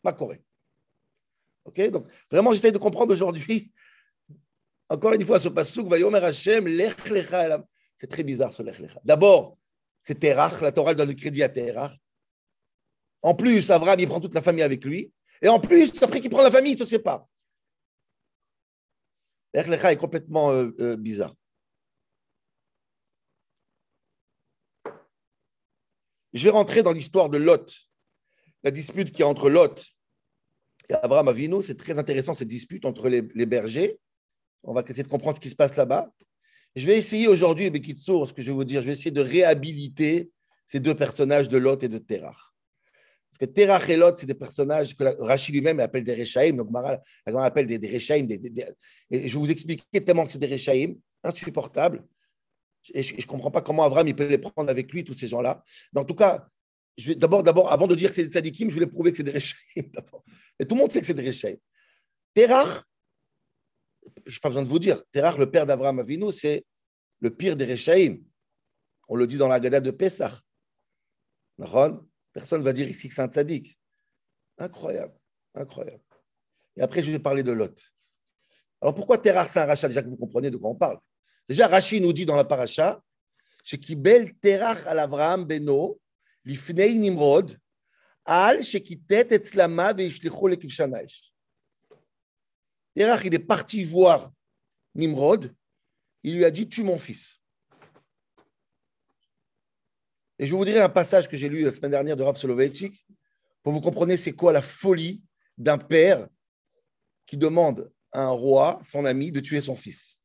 Ma 0.03 0.13
Corée. 0.13 0.43
Ok 1.65 1.89
Donc, 1.89 2.07
vraiment, 2.31 2.53
j'essaie 2.53 2.71
de 2.71 2.77
comprendre 2.77 3.13
aujourd'hui 3.13 3.71
encore 4.89 5.13
une 5.13 5.25
fois, 5.25 5.39
ce 5.39 5.49
passouk, 5.49 5.87
Vayomer 5.87 6.23
Hashem, 6.23 6.67
lech 6.67 7.09
lecha 7.09 7.63
C'est 7.95 8.07
très 8.07 8.23
bizarre 8.23 8.51
ce 8.51 8.63
lech 8.63 8.79
lecha. 8.79 8.99
D'abord, 9.05 9.57
c'est 10.01 10.19
Terach, 10.19 10.61
la 10.61 10.71
Torah 10.71 10.95
donne 10.95 11.09
le 11.09 11.15
crédit 11.15 11.43
à 11.43 11.49
Terach. 11.49 11.95
En 13.21 13.35
plus, 13.35 13.69
Abraham, 13.69 13.99
il 13.99 14.07
prend 14.07 14.19
toute 14.19 14.33
la 14.33 14.41
famille 14.41 14.63
avec 14.63 14.83
lui. 14.83 15.13
Et 15.41 15.47
en 15.47 15.59
plus, 15.59 16.01
après 16.01 16.19
qu'il 16.19 16.31
prend 16.31 16.41
la 16.41 16.51
famille, 16.51 16.71
il 16.71 16.79
ne 16.79 16.83
se 16.83 16.89
sépare. 16.89 17.27
Lech 19.53 19.67
lecha 19.67 19.91
est 19.91 19.97
complètement 19.97 20.51
euh, 20.51 20.71
euh, 20.79 20.95
bizarre. 20.95 21.35
Je 26.33 26.43
vais 26.43 26.51
rentrer 26.51 26.83
dans 26.83 26.91
l'histoire 26.91 27.29
de 27.29 27.37
Lot, 27.37 27.88
la 28.63 28.71
dispute 28.71 29.11
qui 29.11 29.21
est 29.21 29.25
entre 29.25 29.49
Lot 29.49 29.85
et 30.89 30.93
Abraham 30.93 31.27
Avino. 31.27 31.61
C'est 31.61 31.77
très 31.77 31.97
intéressant 31.97 32.33
cette 32.33 32.47
dispute 32.47 32.85
entre 32.85 33.09
les 33.09 33.45
bergers 33.45 33.99
on 34.63 34.73
va 34.73 34.81
essayer 34.81 35.03
de 35.03 35.07
comprendre 35.07 35.35
ce 35.37 35.41
qui 35.41 35.49
se 35.49 35.55
passe 35.55 35.75
là-bas. 35.75 36.11
Je 36.75 36.85
vais 36.85 36.97
essayer 36.97 37.27
aujourd'hui, 37.27 37.69
Bekitsour, 37.69 38.27
ce 38.27 38.33
que 38.33 38.41
je 38.41 38.47
vais 38.47 38.53
vous 38.53 38.63
dire, 38.63 38.81
je 38.81 38.87
vais 38.87 38.93
essayer 38.93 39.11
de 39.11 39.21
réhabiliter 39.21 40.31
ces 40.67 40.79
deux 40.79 40.95
personnages 40.95 41.49
de 41.49 41.57
Lot 41.57 41.83
et 41.83 41.87
de 41.87 41.97
Terach. 41.97 42.35
Parce 43.31 43.37
que 43.39 43.45
Terach 43.45 43.89
et 43.89 43.97
Lot, 43.97 44.17
c'est 44.17 44.25
des 44.25 44.35
personnages 44.35 44.95
que 44.95 45.03
Rachid 45.03 45.53
lui-même 45.53 45.79
appelle 45.79 46.03
des 46.03 46.15
Rechaim, 46.15 46.53
donc 46.53 46.69
Mara, 46.69 46.99
appelle 47.25 47.67
des, 47.67 47.79
des 47.79 47.91
Rechaim. 47.91 48.27
et 48.29 49.27
je 49.27 49.33
vais 49.33 49.39
vous 49.39 49.51
expliquer 49.51 50.03
tellement 50.03 50.25
que 50.25 50.31
c'est 50.31 50.39
des 50.39 50.47
Rechaim, 50.47 50.95
insupportables. 51.23 52.05
Et 52.93 53.03
je 53.03 53.15
ne 53.15 53.21
comprends 53.23 53.51
pas 53.51 53.61
comment 53.61 53.83
Avram 53.83 54.07
il 54.07 54.15
peut 54.15 54.27
les 54.27 54.37
prendre 54.37 54.69
avec 54.69 54.91
lui, 54.91 55.03
tous 55.03 55.13
ces 55.13 55.27
gens-là. 55.27 55.63
Mais 55.93 56.01
en 56.01 56.05
tout 56.05 56.15
cas, 56.15 56.47
d'abord, 57.15 57.43
d'abord, 57.43 57.71
avant 57.71 57.87
de 57.87 57.95
dire 57.95 58.09
que 58.09 58.15
c'est 58.15 58.23
des 58.23 58.31
tzadikim, 58.31 58.69
je 58.69 58.73
voulais 58.73 58.87
prouver 58.87 59.11
que 59.11 59.17
c'est 59.17 59.23
des 59.23 59.31
Rechaim. 59.31 59.55
Et 60.59 60.65
tout 60.65 60.75
le 60.75 60.81
monde 60.81 60.91
sait 60.91 60.99
que 60.99 61.05
c'est 61.05 61.13
des 61.13 61.25
Rechaim. 61.25 61.55
Terach, 62.33 62.83
je 64.25 64.33
n'ai 64.33 64.39
pas 64.39 64.49
besoin 64.49 64.63
de 64.63 64.67
vous 64.67 64.79
dire, 64.79 65.03
Terach, 65.11 65.37
le 65.37 65.49
père 65.49 65.65
d'Abraham 65.65 65.99
Avinu, 65.99 66.31
c'est 66.31 66.65
le 67.19 67.35
pire 67.35 67.55
des 67.55 67.65
Rechaim. 67.65 68.17
On 69.07 69.15
le 69.15 69.27
dit 69.27 69.37
dans 69.37 69.47
la 69.47 69.59
Gada 69.59 69.79
de 69.79 69.91
Pessah. 69.91 70.39
Personne 71.57 72.59
ne 72.59 72.63
va 72.63 72.73
dire 72.73 72.87
ici 72.87 73.07
que 73.07 73.13
c'est 73.13 73.21
un 73.21 73.27
tzaddik. 73.27 73.77
Incroyable, 74.57 75.17
incroyable. 75.55 76.03
Et 76.75 76.81
après, 76.81 77.01
je 77.01 77.11
vais 77.11 77.19
parler 77.19 77.43
de 77.43 77.51
Lot. 77.51 77.91
Alors 78.81 78.95
pourquoi 78.95 79.17
Terach, 79.17 79.47
c'est 79.49 79.59
un 79.59 79.65
rachat 79.65 79.87
Déjà 79.87 80.01
que 80.01 80.07
vous 80.07 80.17
comprenez 80.17 80.49
de 80.49 80.57
quoi 80.57 80.69
on 80.69 80.75
parle. 80.75 80.99
Déjà, 81.47 81.67
Rachid 81.67 82.01
nous 82.01 82.13
dit 82.13 82.25
dans 82.25 82.35
la 82.35 82.45
paracha, 82.45 83.01
bel 83.97 84.35
Terach 84.39 84.85
al 84.85 84.99
Avraham 84.99 85.45
beno, 85.45 85.99
Terach, 92.93 93.25
il 93.25 93.33
est 93.33 93.39
parti 93.39 93.83
voir 93.83 94.31
Nimrod, 94.95 95.55
il 96.23 96.35
lui 96.35 96.45
a 96.45 96.51
dit, 96.51 96.67
tue 96.67 96.83
mon 96.83 96.97
fils. 96.97 97.39
Et 100.37 100.47
je 100.47 100.55
vous 100.55 100.65
dirai 100.65 100.79
un 100.79 100.89
passage 100.89 101.27
que 101.27 101.37
j'ai 101.37 101.49
lu 101.49 101.63
la 101.63 101.71
semaine 101.71 101.91
dernière 101.91 102.15
de 102.15 102.23
Rav 102.23 102.37
Soloveitchik, 102.37 103.05
pour 103.63 103.73
vous 103.73 103.81
comprendre 103.81 104.15
c'est 104.15 104.33
quoi 104.33 104.53
la 104.53 104.61
folie 104.61 105.21
d'un 105.57 105.77
père 105.77 106.27
qui 107.25 107.37
demande 107.37 107.91
à 108.11 108.23
un 108.23 108.29
roi, 108.29 108.81
son 108.83 109.05
ami, 109.05 109.31
de 109.31 109.39
tuer 109.39 109.61
son 109.61 109.75
fils. 109.75 110.18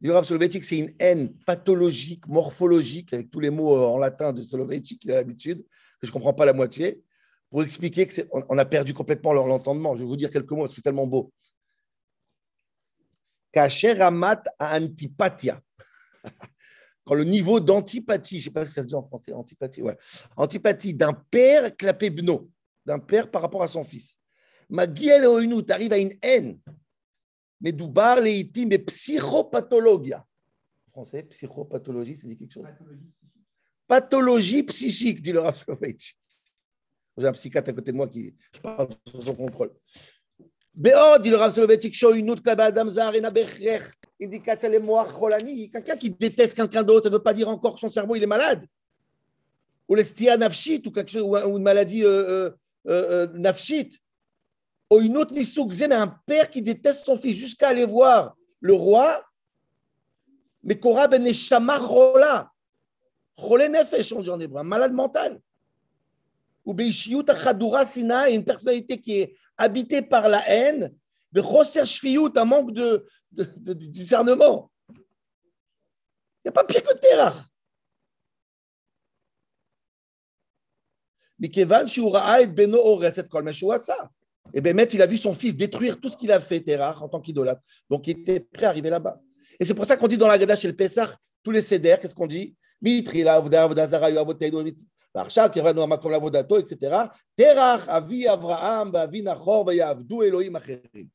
Le 0.00 0.12
Rav 0.12 0.24
Soloveitchik, 0.24 0.64
c'est 0.64 0.78
une 0.78 0.94
haine 0.98 1.32
pathologique, 1.46 2.26
morphologique, 2.28 3.12
avec 3.12 3.30
tous 3.30 3.40
les 3.40 3.50
mots 3.50 3.76
euh, 3.76 3.86
en 3.86 3.98
latin 3.98 4.32
de 4.32 4.42
Soloveitchik, 4.42 5.04
il 5.04 5.12
a 5.12 5.14
l'habitude, 5.14 5.62
que 5.62 6.06
je 6.06 6.08
ne 6.08 6.12
comprends 6.12 6.34
pas 6.34 6.44
la 6.44 6.52
moitié, 6.52 7.02
pour 7.50 7.62
expliquer 7.62 8.06
qu'on 8.06 8.58
a 8.58 8.64
perdu 8.64 8.92
complètement 8.92 9.32
l'entendement. 9.32 9.94
Je 9.94 10.00
vais 10.00 10.06
vous 10.06 10.16
dire 10.16 10.30
quelques 10.30 10.50
mots, 10.50 10.66
c'est 10.66 10.82
tellement 10.82 11.06
beau. 11.06 11.32
Kacher 13.52 13.98
amat 14.02 14.42
a 14.58 14.78
antipatia. 14.78 15.60
Quand 17.04 17.14
le 17.14 17.24
niveau 17.24 17.60
d'antipathie, 17.60 18.40
je 18.40 18.40
ne 18.40 18.44
sais 18.44 18.50
pas 18.50 18.64
si 18.64 18.72
ça 18.72 18.82
se 18.82 18.88
dit 18.88 18.94
en 18.94 19.02
français, 19.02 19.32
antipathie, 19.32 19.80
ouais, 19.80 19.96
antipathie 20.36 20.92
d'un 20.92 21.14
père 21.14 21.74
clapé 21.74 22.10
bno, 22.10 22.50
d'un 22.84 22.98
père 22.98 23.30
par 23.30 23.40
rapport 23.40 23.62
à 23.62 23.68
son 23.68 23.84
fils. 23.84 24.18
Magiel 24.68 25.22
tu 25.66 25.72
arrive 25.72 25.92
à 25.92 25.98
une 25.98 26.12
haine. 26.20 26.58
Mais 27.60 27.72
doubar 27.72 28.20
leitim 28.20 28.68
et 28.70 28.78
psychopathologia. 28.78 30.26
En 30.88 30.90
français, 30.90 31.22
psychopathologie, 31.24 32.16
ça 32.16 32.26
dit 32.26 32.36
quelque 32.36 32.52
chose 32.52 32.64
Pathologie 32.64 33.08
psychique. 33.10 33.32
Pathologie 33.86 34.62
psychique, 34.64 35.22
dit 35.22 35.32
le 35.32 35.40
Rav 35.40 35.64
J'ai 37.18 37.26
un 37.26 37.32
psychiatre 37.32 37.70
à 37.70 37.72
côté 37.72 37.92
de 37.92 37.96
moi 37.96 38.08
qui 38.08 38.34
parle 38.62 38.88
sur 39.08 39.22
son 39.22 39.34
contrôle. 39.34 39.72
Béod, 40.76 41.22
dit 41.22 41.30
le 41.30 41.36
Rav 41.36 41.50
Soloveitchik, 41.50 41.94
shoyunut 41.94 42.42
klaba 42.42 42.64
adam 42.64 42.86
zarena 42.88 43.30
bechrer, 43.30 43.80
indicatia 44.20 44.68
le 44.68 44.78
moach 44.78 45.10
cholani. 45.10 45.70
Quelqu'un 45.70 45.96
qui 45.96 46.10
déteste 46.10 46.54
quelqu'un 46.54 46.82
d'autre, 46.82 47.04
ça 47.04 47.08
ne 47.08 47.14
veut 47.14 47.22
pas 47.22 47.32
dire 47.32 47.48
encore 47.48 47.74
que 47.74 47.80
son 47.80 47.88
cerveau 47.88 48.14
il 48.14 48.22
est 48.22 48.26
malade. 48.26 48.66
Ou 49.88 49.94
l'estia 49.94 50.36
nafshit, 50.36 50.86
ou, 50.86 50.90
quelque 50.90 51.10
chose, 51.10 51.22
ou 51.22 51.56
une 51.56 51.62
maladie 51.62 52.04
euh, 52.04 52.50
euh, 52.50 52.50
euh, 52.88 53.26
nafshit. 53.32 53.98
Ou 54.90 55.00
une 55.00 55.16
autre 55.16 55.34
mais 55.88 55.96
un 55.96 56.08
père 56.08 56.48
qui 56.48 56.62
déteste 56.62 57.04
son 57.04 57.16
fils 57.16 57.36
jusqu'à 57.36 57.68
aller 57.68 57.84
voir 57.84 58.36
le 58.60 58.74
roi. 58.74 59.24
Mais 60.62 60.78
Korah 60.78 61.08
ben 61.08 61.22
Neshama 61.22 61.78
Chola. 61.78 62.50
Cholé 63.38 63.68
nefesh, 63.68 64.12
on 64.12 64.22
dit 64.22 64.30
en 64.30 64.40
hébreu, 64.40 64.60
un 64.60 64.64
malade 64.64 64.92
mental 64.92 65.40
ou 66.66 66.74
Sina, 67.86 68.28
une 68.28 68.44
personnalité 68.44 69.00
qui 69.00 69.20
est 69.20 69.36
habitée 69.56 70.02
par 70.02 70.28
la 70.28 70.46
haine, 70.50 70.92
un 72.36 72.44
manque 72.44 72.72
de, 72.72 73.06
de, 73.30 73.44
de, 73.44 73.72
de 73.72 73.86
discernement. 73.86 74.70
Il 74.88 76.46
n'y 76.46 76.48
a 76.48 76.52
pas 76.52 76.64
pire 76.64 76.82
que 76.82 76.94
Terah. 76.94 77.34
Mais 81.38 81.48
Kevan, 81.48 81.86
et 82.40 82.48
Beno 82.48 82.78
Oreset 82.78 83.28
Kol 83.28 83.44
ça? 83.54 84.10
Eh 84.54 84.58
et 84.58 84.60
bien, 84.60 84.84
il 84.84 85.02
a 85.02 85.06
vu 85.06 85.16
son 85.16 85.34
fils 85.34 85.54
détruire 85.54 86.00
tout 86.00 86.08
ce 86.08 86.16
qu'il 86.16 86.32
a 86.32 86.40
fait, 86.40 86.60
Terach, 86.60 87.02
en 87.02 87.08
tant 87.08 87.20
qu'idolâtre. 87.20 87.60
Donc, 87.90 88.06
il 88.06 88.20
était 88.20 88.40
prêt 88.40 88.66
à 88.66 88.70
arriver 88.70 88.90
là-bas. 88.90 89.20
Et 89.58 89.64
c'est 89.64 89.74
pour 89.74 89.84
ça 89.84 89.96
qu'on 89.96 90.06
dit 90.06 90.18
dans 90.18 90.28
la 90.28 90.38
Gada 90.38 90.56
chez 90.56 90.68
le 90.68 90.76
Pessah, 90.76 91.14
tous 91.42 91.50
les 91.50 91.62
cédères, 91.62 91.98
qu'est-ce 92.00 92.14
qu'on 92.14 92.26
dit? 92.26 92.54
Etc. 92.82 93.08
Avi, 97.88 98.26
Avraham, 98.26 98.94
Avi, 98.94 99.22
Nachor, 99.22 99.70
Avdou, 99.70 100.22
Elohim, 100.22 100.54
Acherim. 100.56 101.08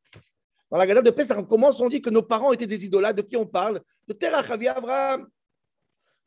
Dans 0.70 0.78
la 0.78 0.88
Gada 0.88 1.02
de 1.02 1.12
Pessah, 1.12 1.38
on 1.38 1.44
commence, 1.44 1.82
on 1.82 1.90
dit 1.90 2.02
que 2.02 2.10
nos 2.10 2.24
parents 2.24 2.52
étaient 2.54 2.66
des 2.66 2.86
idolâtres. 2.86 3.18
De 3.18 3.22
qui 3.22 3.36
on 3.38 3.46
parle? 3.46 3.82
De 4.08 4.14
Terach, 4.14 4.50
Avi, 4.50 4.68
Avraham. 4.68 5.28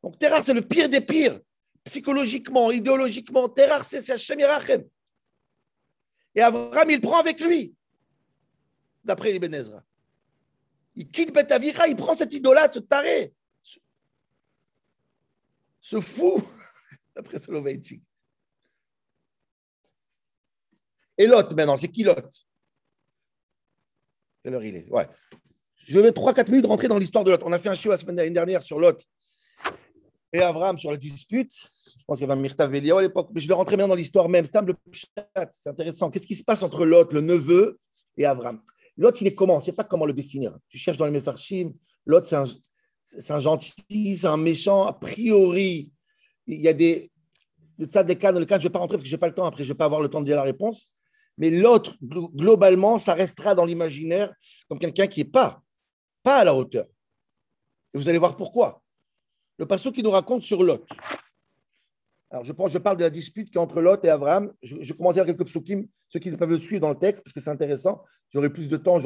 Donc, 0.03 0.17
c'est 0.43 0.55
le 0.55 0.61
pire 0.63 0.89
des 0.89 1.01
pires. 1.01 1.41
Psychologiquement, 1.85 2.71
idéologiquement, 2.71 3.49
Terach, 3.49 3.85
c'est 3.85 4.11
Hashem 4.11 4.39
Yerachem. 4.39 4.85
Et 6.35 6.41
Abraham, 6.41 6.91
il 6.91 7.01
prend 7.01 7.19
avec 7.19 7.41
lui, 7.41 7.75
d'après 9.05 9.35
Ibn 9.35 9.55
Ezra. 9.55 9.83
Il 10.97 11.11
quitte 11.11 11.33
Bet 11.33 11.53
Avira, 11.53 11.89
il 11.89 11.97
prend 11.97 12.15
cet 12.15 12.33
idolâtre, 12.33 12.75
ce 12.75 12.81
taré, 12.81 13.33
ce 15.81 16.01
fou 16.01 16.43
d'après 17.15 17.39
Soloveitchik. 17.39 18.03
Et 21.19 21.27
Lot, 21.27 21.53
maintenant, 21.55 21.77
c'est 21.77 21.89
qui 21.89 22.03
Lot? 22.03 22.47
Quelle 24.43 24.55
heure 24.55 24.65
il 24.65 24.77
est? 24.77 24.89
Ouais. 24.89 25.09
Je 25.87 26.01
vais 26.01 26.11
3-4 26.11 26.51
minutes 26.51 26.67
rentrer 26.67 26.89
dans 26.89 26.99
l'histoire 26.99 27.25
de 27.25 27.31
Lot. 27.31 27.43
On 27.45 27.53
a 27.53 27.59
fait 27.59 27.69
un 27.69 27.75
show 27.75 27.91
la 27.91 27.97
semaine 27.97 28.33
dernière 28.33 28.63
sur 28.63 28.79
Lot 28.79 29.07
et 30.33 30.41
Abraham 30.41 30.79
sur 30.79 30.91
la 30.91 30.97
dispute. 30.97 31.53
Je 32.05 32.07
pense 32.09 32.19
qu'il 32.19 32.29
y 32.29 32.31
avait 32.31 32.39
un 32.39 32.43
Myrta 32.43 32.67
Vélia 32.67 32.99
à 32.99 33.01
l'époque, 33.01 33.31
mais 33.35 33.41
je 33.41 33.49
vais 33.49 33.55
rentrer 33.55 33.79
maintenant 33.79 33.89
dans 33.89 33.95
l'histoire 33.95 34.29
même. 34.29 34.45
C'est 34.45 35.71
intéressant. 35.71 36.11
Qu'est-ce 36.11 36.27
qui 36.27 36.35
se 36.35 36.45
passe 36.45 36.63
entre 36.63 36.85
Lot, 36.85 37.11
le 37.15 37.23
neveu, 37.23 37.79
et 38.19 38.27
Abraham 38.27 38.61
Lot, 38.99 39.23
il 39.23 39.27
est 39.27 39.35
comment? 39.35 39.55
On 39.55 39.57
ne 39.57 39.63
sait 39.63 39.73
pas 39.73 39.85
comment 39.85 40.05
le 40.05 40.13
définir. 40.13 40.55
Tu 40.69 40.77
cherches 40.77 40.99
dans 40.99 41.07
les 41.07 41.11
Mefarshim. 41.11 41.73
Lot, 42.05 42.27
c'est 42.27 42.37
un, 43.33 43.41
gentil, 43.41 44.17
c'est 44.19 44.27
un 44.27 44.37
méchant. 44.37 44.85
A 44.85 44.93
priori, 44.93 45.91
il 46.47 46.61
y 46.61 46.69
a 46.69 46.75
des, 46.75 47.11
des 47.79 48.17
cas 48.17 48.33
dans 48.33 48.39
lequel 48.39 48.61
je 48.61 48.67
ne 48.67 48.69
vais 48.69 48.73
pas 48.73 48.81
rentrer 48.81 48.99
parce 48.99 49.05
que 49.05 49.09
je 49.09 49.15
n'ai 49.15 49.21
pas 49.21 49.29
le 49.29 49.35
temps, 49.35 49.47
après 49.47 49.65
je 49.65 49.71
ne 49.71 49.73
vais 49.73 49.79
pas 49.79 49.87
avoir 49.87 50.03
le 50.03 50.11
temps 50.11 50.21
de 50.21 50.27
dire 50.27 50.37
la 50.37 50.43
réponse. 50.43 50.93
Mais 51.39 51.49
l'autre, 51.49 51.97
globalement, 52.03 52.99
ça 52.99 53.15
restera 53.15 53.55
dans 53.55 53.65
l'imaginaire 53.65 54.31
comme 54.69 54.79
quelqu'un 54.79 55.07
qui 55.07 55.21
n'est 55.21 55.31
pas, 55.31 55.63
pas 56.23 56.37
à 56.37 56.45
la 56.45 56.55
hauteur. 56.55 56.85
Et 57.95 57.99
vous 57.99 58.11
allez 58.11 58.19
voir 58.19 58.37
pourquoi. 58.37 58.83
Le 59.57 59.65
passage 59.65 59.93
qui 59.93 60.03
nous 60.03 60.11
raconte 60.11 60.43
sur 60.43 60.63
Lot. 60.63 60.85
Alors, 62.35 62.43
je, 62.43 62.53
pense, 62.53 62.73
je 62.73 62.79
parle 62.79 62.97
de 62.97 63.05
la 63.05 63.11
dispute 63.11 63.49
qui 63.49 63.59
est 63.59 63.61
entre 63.61 63.81
Lot 63.81 64.05
et 64.05 64.09
Abraham. 64.09 64.53
Je, 64.61 64.75
je 64.81 64.93
commence 64.93 65.17
à 65.17 65.25
dire 65.25 65.27
quelques 65.27 65.47
psukim, 65.47 65.87
ceux 66.09 66.19
qui 66.19 66.31
peuvent 66.37 66.51
le 66.51 66.59
suivre 66.59 66.81
dans 66.81 66.91
le 66.91 66.99
texte, 66.99 67.23
parce 67.23 67.33
que 67.33 67.41
c'est 67.41 67.49
intéressant. 67.49 68.03
J'aurai 68.33 68.51
plus 68.51 68.69
de 68.69 68.77
temps, 68.77 68.99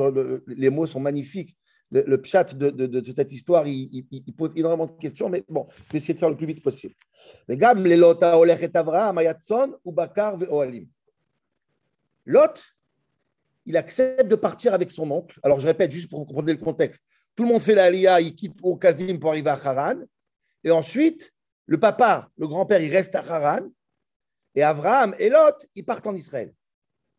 les 0.46 0.70
mots 0.70 0.86
sont 0.86 0.98
magnifiques 0.98 1.54
le, 1.90 2.04
le 2.06 2.16
de, 2.16 3.12
cette 3.14 3.32
histoire, 3.32 3.66
il, 3.66 4.06
pose 4.36 4.52
énormément 4.56 4.86
de 4.86 4.98
questions, 4.98 5.28
mais 5.28 5.44
bon, 5.48 5.66
je 5.76 5.92
vais 5.92 5.98
essayer 5.98 6.14
de 6.14 6.18
faire 6.18 6.30
le 6.30 6.36
plus 6.36 6.46
vite 6.46 6.62
possible. 6.62 6.94
Lot, 12.26 12.64
il 13.64 13.76
accepte 13.76 14.28
de 14.28 14.36
partir 14.36 14.74
avec 14.74 14.90
son 14.90 15.10
oncle. 15.10 15.38
Alors, 15.42 15.60
je 15.60 15.66
répète, 15.66 15.92
juste 15.92 16.10
pour 16.10 16.20
vous 16.20 16.26
comprendre 16.26 16.50
le 16.50 16.56
contexte. 16.56 17.02
Tout 17.34 17.44
le 17.44 17.50
monde 17.50 17.62
fait 17.62 17.74
l'Aliyah, 17.74 18.20
il 18.20 18.34
quitte 18.34 18.56
Kazim 18.80 19.18
pour 19.18 19.30
arriver 19.30 19.50
à 19.50 19.58
Haran. 19.62 20.00
Et 20.64 20.70
ensuite, 20.70 21.32
le 21.68 21.78
papa, 21.78 22.30
le 22.38 22.48
grand-père, 22.48 22.80
il 22.80 22.90
reste 22.90 23.14
à 23.14 23.20
Haran. 23.20 23.68
Et 24.54 24.62
Abraham 24.62 25.14
et 25.18 25.28
Lot, 25.28 25.66
ils 25.74 25.84
partent 25.84 26.06
en 26.06 26.14
Israël 26.14 26.52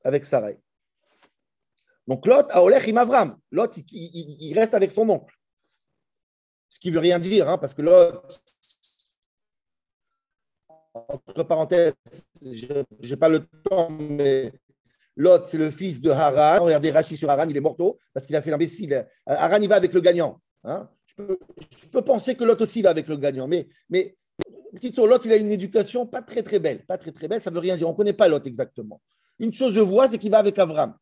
avec 0.03 0.25
Sarai. 0.25 0.59
Donc 2.07 2.25
Lot 2.25 2.47
a 2.49 2.63
Olech 2.63 2.87
Imavram. 2.87 3.37
Lot, 3.51 3.77
il, 3.91 4.53
reste 4.57 4.73
avec 4.73 4.91
son 4.91 5.07
oncle. 5.07 5.35
Ce 6.67 6.79
qui 6.79 6.89
ne 6.89 6.95
veut 6.95 6.99
rien 6.99 7.19
dire, 7.19 7.47
hein, 7.47 7.59
parce 7.59 7.75
que 7.75 7.83
Lot, 7.83 8.23
entre 10.95 11.43
parenthèses, 11.43 11.93
je 12.41 12.83
n'ai 13.07 13.17
pas 13.17 13.29
le 13.29 13.45
temps, 13.69 13.91
mais 13.91 14.51
Lot, 15.15 15.45
c'est 15.45 15.59
le 15.59 15.69
fils 15.69 16.01
de 16.01 16.09
Haran. 16.09 16.65
Regardez 16.65 16.89
Rachid 16.89 17.17
sur 17.17 17.29
Haran, 17.29 17.47
il 17.47 17.55
est 17.55 17.61
morto 17.61 17.99
parce 18.13 18.25
qu'il 18.25 18.35
a 18.35 18.41
fait 18.41 18.49
l'imbécile. 18.49 19.07
Haran, 19.27 19.61
il 19.61 19.69
va 19.69 19.75
avec 19.75 19.93
le 19.93 20.01
gagnant. 20.01 20.41
Hein. 20.63 20.89
Je, 21.05 21.87
peux, 21.91 22.01
penser 22.01 22.35
que 22.35 22.43
Lot 22.43 22.59
aussi 22.59 22.81
va 22.81 22.89
avec 22.89 23.07
le 23.07 23.15
gagnant, 23.15 23.47
mais 23.47 23.67
Lot, 24.97 25.25
il 25.25 25.31
a 25.31 25.35
une 25.35 25.51
éducation 25.51 26.05
pas 26.05 26.21
très 26.21 26.43
très 26.43 26.59
belle. 26.59 26.85
Pas 26.85 26.97
très 26.97 27.11
très 27.11 27.27
belle, 27.27 27.41
ça 27.41 27.49
ne 27.49 27.55
veut 27.55 27.61
rien 27.61 27.75
dire. 27.75 27.87
On 27.87 27.91
ne 27.91 27.97
connaît 27.97 28.13
pas 28.13 28.27
Lot 28.27 28.45
exactement. 28.45 29.01
Une 29.39 29.53
chose 29.53 29.73
je 29.73 29.79
vois, 29.79 30.07
c'est 30.07 30.17
qu'il 30.17 30.31
va 30.31 30.39
avec 30.39 30.57
Avram. 30.59 30.95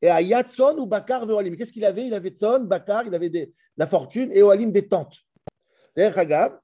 Et 0.00 0.08
à 0.08 0.20
Yatson 0.20 0.76
ou 0.78 0.86
Bakar 0.86 1.28
Oalim. 1.28 1.56
Qu'est-ce 1.56 1.72
qu'il 1.72 1.84
avait? 1.84 2.06
Il 2.06 2.14
avait 2.14 2.30
Tson, 2.30 2.64
Bakar, 2.64 3.06
il 3.06 3.14
avait 3.14 3.30
de 3.30 3.52
la 3.76 3.86
fortune 3.86 4.30
et 4.32 4.42
Oalim 4.42 4.72
des 4.72 4.88
tentes. 4.88 5.16
D'ailleurs, 5.96 6.18
Hagab, 6.18 6.58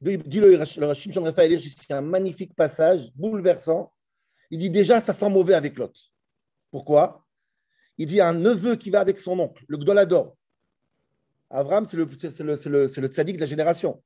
dit 0.00 0.40
le, 0.40 0.50
le 0.50 0.86
Rachim 0.86 1.12
Raphaël 1.22 1.50
lire 1.50 1.60
c'est 1.60 1.92
un 1.92 2.00
magnifique 2.00 2.54
passage, 2.54 3.10
bouleversant. 3.14 3.92
Il 4.50 4.58
dit 4.58 4.70
déjà, 4.70 5.00
ça 5.00 5.12
sent 5.12 5.28
mauvais 5.28 5.54
avec 5.54 5.78
l'autre. 5.78 6.00
Pourquoi? 6.70 7.24
Il 7.96 8.06
dit 8.06 8.20
un 8.20 8.32
neveu 8.32 8.76
qui 8.76 8.90
va 8.90 9.00
avec 9.00 9.20
son 9.20 9.38
oncle, 9.38 9.64
le 9.68 9.76
Gdolador. 9.76 10.36
Avram, 11.50 11.84
c'est 11.84 11.96
le, 11.96 12.04
le, 12.04 12.68
le, 12.70 13.00
le 13.00 13.08
tzaddik 13.08 13.36
de 13.36 13.40
la 13.40 13.46
génération. 13.46 14.02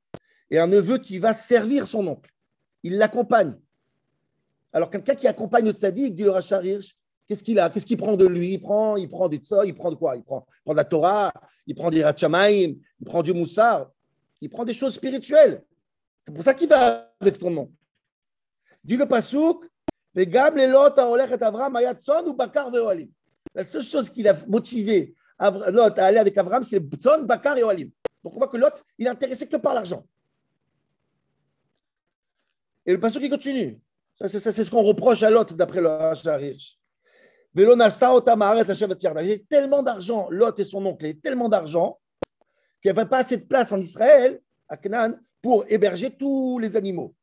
Et 0.49 0.59
un 0.59 0.67
neveu 0.67 0.97
qui 0.97 1.19
va 1.19 1.33
servir 1.33 1.87
son 1.87 2.07
oncle. 2.07 2.31
Il 2.83 2.97
l'accompagne. 2.97 3.55
Alors, 4.71 4.89
quelqu'un 4.89 5.15
qui 5.15 5.27
accompagne 5.27 5.65
le 5.65 5.71
tzaddik, 5.71 6.15
dit 6.15 6.23
le 6.23 6.31
Rachar 6.31 6.61
qu'est-ce 7.27 7.43
qu'il 7.43 7.59
a? 7.59 7.69
Qu'est-ce 7.69 7.85
qu'il 7.85 7.97
prend 7.97 8.15
de 8.15 8.25
lui? 8.25 8.53
Il 8.53 8.61
prend, 8.61 8.97
il 8.97 9.07
prend 9.07 9.29
du 9.29 9.37
tzoy, 9.37 9.67
il 9.67 9.75
prend 9.75 9.91
de 9.91 9.95
quoi? 9.95 10.15
Il 10.17 10.23
prend, 10.23 10.45
prend 10.63 10.73
de 10.73 10.77
la 10.77 10.85
Torah, 10.85 11.31
il 11.67 11.75
prend 11.75 11.89
des 11.89 12.03
Ratchamaim, 12.03 12.75
il 12.99 13.05
prend 13.05 13.21
du 13.23 13.33
Moussar, 13.33 13.89
il 14.41 14.49
prend 14.49 14.65
des 14.65 14.73
choses 14.73 14.95
spirituelles. 14.95 15.63
C'est 16.25 16.33
pour 16.33 16.43
ça 16.43 16.53
qu'il 16.53 16.69
va 16.69 17.13
avec 17.19 17.35
son 17.35 17.51
nom. 17.51 17.71
Dit 18.83 18.97
le 18.97 19.07
Pasouk, 19.07 19.65
la 20.15 20.25
seule 23.63 23.83
chose 23.83 24.09
qui 24.09 24.23
l'a 24.23 24.35
motivé 24.47 25.15
Lot 25.39 25.97
à 25.97 26.05
aller 26.05 26.19
avec 26.19 26.37
Avram, 26.37 26.63
c'est 26.63 26.79
Tzon, 26.79 27.23
Bakar 27.23 27.57
et 27.57 27.63
Oalim. 27.63 27.89
Donc 28.23 28.33
on 28.35 28.37
voit 28.37 28.47
que 28.47 28.57
Lot, 28.57 28.83
il 28.97 29.07
est 29.07 29.09
intéressé 29.09 29.47
que 29.47 29.57
par 29.57 29.73
l'argent. 29.73 30.05
Et 32.85 32.93
le 32.93 32.99
pasteur 32.99 33.21
qui 33.21 33.29
continue. 33.29 33.79
C'est 34.19 34.39
ce 34.39 34.69
qu'on 34.69 34.83
reproche 34.83 35.23
à 35.23 35.29
Lot 35.29 35.53
d'après 35.53 35.81
le 35.81 35.89
Hacharish. 35.89 36.77
J'ai 37.55 39.39
tellement 39.45 39.83
d'argent, 39.83 40.27
Lot 40.29 40.59
et 40.59 40.63
son 40.63 40.85
oncle, 40.85 41.05
il 41.05 41.19
tellement 41.19 41.49
d'argent 41.49 41.99
qu'il 42.81 42.91
n'y 42.91 42.99
avait 42.99 43.07
pas 43.09 43.19
assez 43.19 43.37
de 43.37 43.43
place 43.43 43.71
en 43.71 43.77
Israël, 43.77 44.41
à 44.67 44.75
Canaan, 44.75 45.13
pour 45.41 45.65
héberger 45.69 46.09
tous 46.09 46.59
les 46.59 46.75
animaux. 46.75 47.15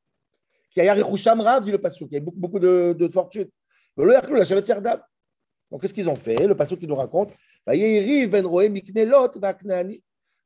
Qui 0.70 0.80
a 0.80 0.94
Rav, 0.94 1.64
dit 1.64 1.72
le 1.72 1.78
pasteur, 1.78 2.08
qui 2.08 2.16
a 2.16 2.20
beaucoup, 2.20 2.38
beaucoup 2.38 2.60
de, 2.60 2.94
de 2.96 3.08
fortune. 3.08 3.48
Donc 3.96 5.82
qu'est-ce 5.82 5.94
qu'ils 5.94 6.08
ont 6.08 6.16
fait? 6.16 6.46
Le 6.46 6.56
pasteur 6.56 6.78
qui 6.78 6.86
nous 6.86 6.94
raconte 6.94 7.32
ben 7.66 7.74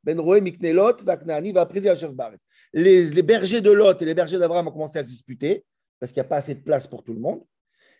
ben 0.05 0.21
les, 2.73 3.09
les 3.09 3.23
bergers 3.23 3.61
de 3.61 3.71
Lot 3.71 4.01
et 4.01 4.05
les 4.05 4.13
bergers 4.13 4.37
d'Abraham 4.37 4.67
ont 4.67 4.71
commencé 4.71 4.99
à 4.99 5.03
se 5.03 5.07
disputer 5.07 5.65
parce 5.99 6.11
qu'il 6.11 6.21
n'y 6.21 6.27
a 6.27 6.29
pas 6.29 6.37
assez 6.37 6.53
de 6.53 6.61
place 6.61 6.87
pour 6.87 7.03
tout 7.03 7.13
le 7.13 7.19
monde. 7.19 7.41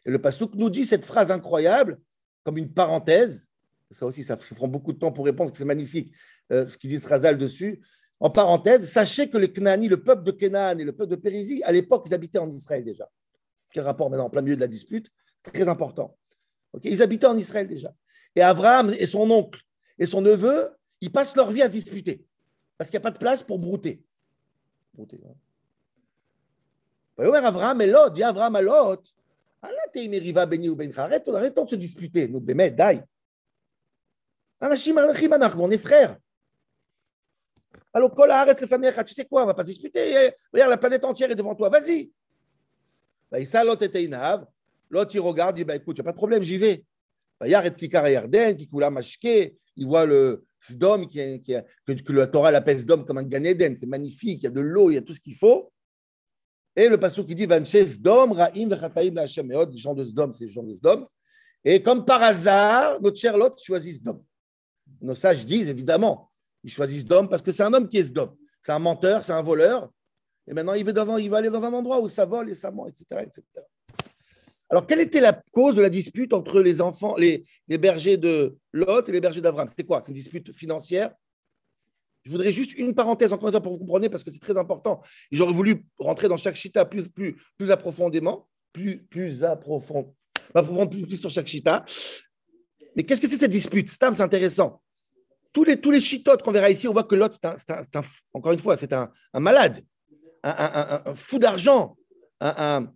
Et 0.05 0.11
le 0.11 0.19
Passouk 0.19 0.53
nous 0.53 0.69
dit 0.69 0.85
cette 0.85 1.03
phrase 1.03 1.31
incroyable, 1.31 1.99
comme 2.43 2.57
une 2.57 2.71
parenthèse. 2.71 3.49
Ça 3.89 4.05
aussi, 4.05 4.23
ça 4.23 4.37
prend 4.37 4.67
beaucoup 4.67 4.93
de 4.93 4.99
temps 4.99 5.11
pour 5.11 5.25
répondre, 5.25 5.51
c'est 5.53 5.65
magnifique 5.65 6.13
euh, 6.51 6.65
ce 6.65 6.77
qu'il 6.77 6.91
dit 6.91 6.99
Srazal 6.99 7.37
dessus. 7.37 7.81
En 8.19 8.29
parenthèse, 8.29 8.87
sachez 8.87 9.29
que 9.29 9.37
les 9.37 9.51
Knani, 9.51 9.87
le 9.87 10.03
peuple 10.03 10.23
de 10.23 10.31
Kenan 10.31 10.77
et 10.77 10.83
le 10.83 10.91
peuple 10.91 11.11
de 11.11 11.15
Périsie, 11.15 11.63
à 11.63 11.71
l'époque, 11.71 12.03
ils 12.07 12.13
habitaient 12.13 12.39
en 12.39 12.49
Israël 12.49 12.83
déjà. 12.83 13.09
Quel 13.71 13.83
rapport 13.83 14.09
maintenant 14.09 14.25
en 14.25 14.29
plein 14.29 14.41
milieu 14.41 14.55
de 14.55 14.61
la 14.61 14.67
dispute? 14.67 15.09
C'est 15.43 15.51
très 15.51 15.67
important. 15.67 16.17
ils 16.83 17.01
habitaient 17.01 17.27
en 17.27 17.37
Israël 17.37 17.67
déjà. 17.67 17.93
Et 18.35 18.41
Abraham 18.41 18.93
et 18.97 19.05
son 19.05 19.29
oncle 19.31 19.61
et 19.97 20.05
son 20.05 20.21
neveu, 20.21 20.69
ils 21.05 21.11
passent 21.11 21.35
leur 21.35 21.51
vie 21.51 21.61
à 21.61 21.67
se 21.67 21.71
disputer 21.71 22.25
parce 22.77 22.89
qu'il 22.89 22.97
n'y 22.97 23.03
a 23.03 23.07
pas 23.07 23.11
de 23.11 23.19
place 23.19 23.43
pour 23.43 23.59
brouter. 23.59 24.03
Brouter. 24.93 25.21
Hein. 25.23 25.35
Abraham 27.43 27.81
et 27.81 27.87
Lot, 27.87 28.09
dit 28.09 28.23
Abraham 28.23 28.55
à 28.55 28.61
Lot, 28.61 29.03
arrête, 29.61 31.29
arrêtons 31.29 31.65
de 31.65 31.69
se 31.69 31.75
disputer. 31.75 32.27
Nous, 32.27 32.39
Bémet, 32.39 32.71
dai. 32.71 33.01
On 34.59 34.71
est 34.71 35.77
frères. 35.77 36.17
Alors, 37.93 38.13
tu 38.15 39.13
sais 39.13 39.25
quoi, 39.25 39.41
on 39.41 39.45
ne 39.45 39.49
va 39.49 39.53
pas 39.53 39.63
disputer. 39.63 40.31
Regarde, 40.51 40.71
la 40.71 40.77
planète 40.77 41.05
entière 41.05 41.29
est 41.29 41.35
devant 41.35 41.53
toi, 41.55 41.69
vas-y. 41.69 42.11
Bah, 43.31 43.45
ça, 43.45 43.63
Lot 43.63 43.81
était 43.81 44.03
inav. 44.03 44.45
L'autre, 44.89 45.15
il 45.15 45.19
regarde, 45.19 45.57
il 45.57 45.61
dit 45.61 45.65
bah, 45.65 45.75
écoute, 45.75 45.97
il 45.97 46.01
n'y 46.01 46.05
a 46.05 46.05
pas 46.05 46.13
de 46.13 46.17
problème, 46.17 46.41
j'y 46.41 46.57
vais. 46.57 46.83
Yardet 47.43 47.75
Kikar 47.75 48.07
Yarden, 48.07 48.55
Kikula 48.55 48.89
Mashke, 48.89 49.53
il 49.75 49.85
voit 49.85 50.05
le 50.05 50.45
Sdom, 50.71 51.07
qui, 51.07 51.41
que, 51.43 52.13
la 52.13 52.27
Torah 52.27 52.51
l'appelle 52.51 52.79
Sdom 52.79 53.03
comme 53.03 53.17
un 53.17 53.23
Gan 53.23 53.43
Eden, 53.43 53.75
c'est 53.75 53.85
magnifique, 53.85 54.41
il 54.41 54.45
y 54.45 54.47
a 54.47 54.51
de 54.51 54.61
l'eau, 54.61 54.91
il 54.91 54.95
y 54.95 54.97
a 54.97 55.01
tout 55.01 55.13
ce 55.13 55.19
qu'il 55.19 55.35
faut. 55.35 55.71
Et 56.75 56.89
le 56.89 56.99
passage 56.99 57.25
qui 57.25 57.35
dit 57.35 57.45
Vanche 57.45 57.75
Sdom, 57.75 58.33
Ra'im 58.33 58.67
Vechataim 58.69 59.13
Lachem 59.13 59.47
Meod, 59.47 59.71
les 59.71 59.77
gens 59.77 59.93
de 59.93 60.03
Sdom, 60.03 60.31
c'est 60.31 60.45
les 60.45 60.51
gens 60.51 60.63
de 60.63 60.73
Sdom. 60.73 61.07
Et 61.63 61.81
comme 61.81 62.05
par 62.05 62.21
hasard, 62.21 63.01
notre 63.01 63.17
cher 63.17 63.37
Lot 63.37 63.57
choisit 63.59 63.95
Sdom. 63.95 64.23
Nos 65.01 65.15
sages 65.15 65.45
disent 65.45 65.69
évidemment, 65.69 66.31
ils 66.63 66.71
choisissent 66.71 67.03
Sdom 67.03 67.27
parce 67.27 67.41
que 67.41 67.51
c'est 67.51 67.63
un 67.63 67.73
homme 67.73 67.87
qui 67.87 67.97
est 67.97 68.05
Sdom. 68.05 68.37
C'est 68.61 68.71
un 68.71 68.79
menteur, 68.79 69.23
c'est 69.23 69.33
un 69.33 69.41
voleur. 69.41 69.89
Et 70.47 70.53
maintenant, 70.53 70.73
il 70.73 70.87
il 70.87 71.29
va 71.29 71.37
aller 71.37 71.49
dans 71.49 71.63
un 71.63 71.73
endroit 71.73 71.99
où 71.99 72.07
ça 72.07 72.25
vole 72.25 72.49
et 72.49 72.53
ça 72.53 72.71
ment, 72.71 72.87
etc. 72.87 73.05
etc. 73.21 73.43
Alors, 74.75 74.87
quelle 74.87 74.99
était 74.99 75.21
la 75.21 75.31
cause 75.53 75.73
de 75.73 75.81
la 75.81 75.87
dispute 75.87 76.33
entre 76.33 76.59
les 76.59 76.81
enfants, 76.81 77.15
les, 77.15 77.45
bergers 77.69 78.17
de 78.17 78.57
Lot 78.73 79.07
et 79.07 79.11
les 79.13 79.21
bergers 79.21 79.39
d'Abraham? 79.39 79.69
C'était 79.69 79.85
quoi? 79.85 80.01
C'est 80.01 80.09
une 80.09 80.15
dispute 80.15 80.51
financière? 80.51 81.11
Je 82.23 82.31
voudrais 82.31 82.51
juste 82.51 82.73
une 82.73 82.93
parenthèse, 82.93 83.31
encore 83.31 83.47
une 83.47 83.53
fois, 83.53 83.61
pour 83.61 83.71
vous 83.71 83.79
compreniez, 83.79 84.09
parce 84.09 84.21
que 84.21 84.31
c'est 84.31 84.41
très 84.41 84.57
important. 84.57 85.01
j'aurais 85.31 85.53
voulu 85.53 85.85
rentrer 85.97 86.27
dans 86.27 86.35
chaque 86.35 86.57
chita 86.57 86.83
plus, 86.83 87.07
plus, 87.07 87.37
plus 87.55 87.71
approfondément, 87.71 88.49
plus, 88.73 89.01
plus 89.05 89.45
approfond, 89.45 90.13
plus, 90.91 91.03
plus 91.03 91.21
sur 91.21 91.29
chaque 91.29 91.47
chita. 91.47 91.85
Mais 92.97 93.03
qu'est-ce 93.03 93.21
que 93.21 93.29
c'est 93.29 93.37
cette 93.37 93.51
dispute? 93.51 93.89
Stam, 93.89 94.13
c'est 94.13 94.23
intéressant. 94.23 94.81
Tous 95.53 95.63
les, 95.63 95.79
tous 95.79 95.91
les 95.91 96.01
chitotes 96.01 96.43
qu'on 96.43 96.51
verra 96.51 96.69
ici, 96.69 96.85
on 96.89 96.91
voit 96.91 97.05
que 97.05 97.15
Lot, 97.15 97.31
c'est 97.31 97.95
un, 97.95 98.03
encore 98.33 98.51
une 98.51 98.59
fois, 98.59 98.75
c'est 98.75 98.91
un, 98.91 99.09
malade, 99.35 99.85
un, 100.43 101.01
un 101.05 101.15
fou 101.15 101.39
d'argent, 101.39 101.95
un, 102.41 102.91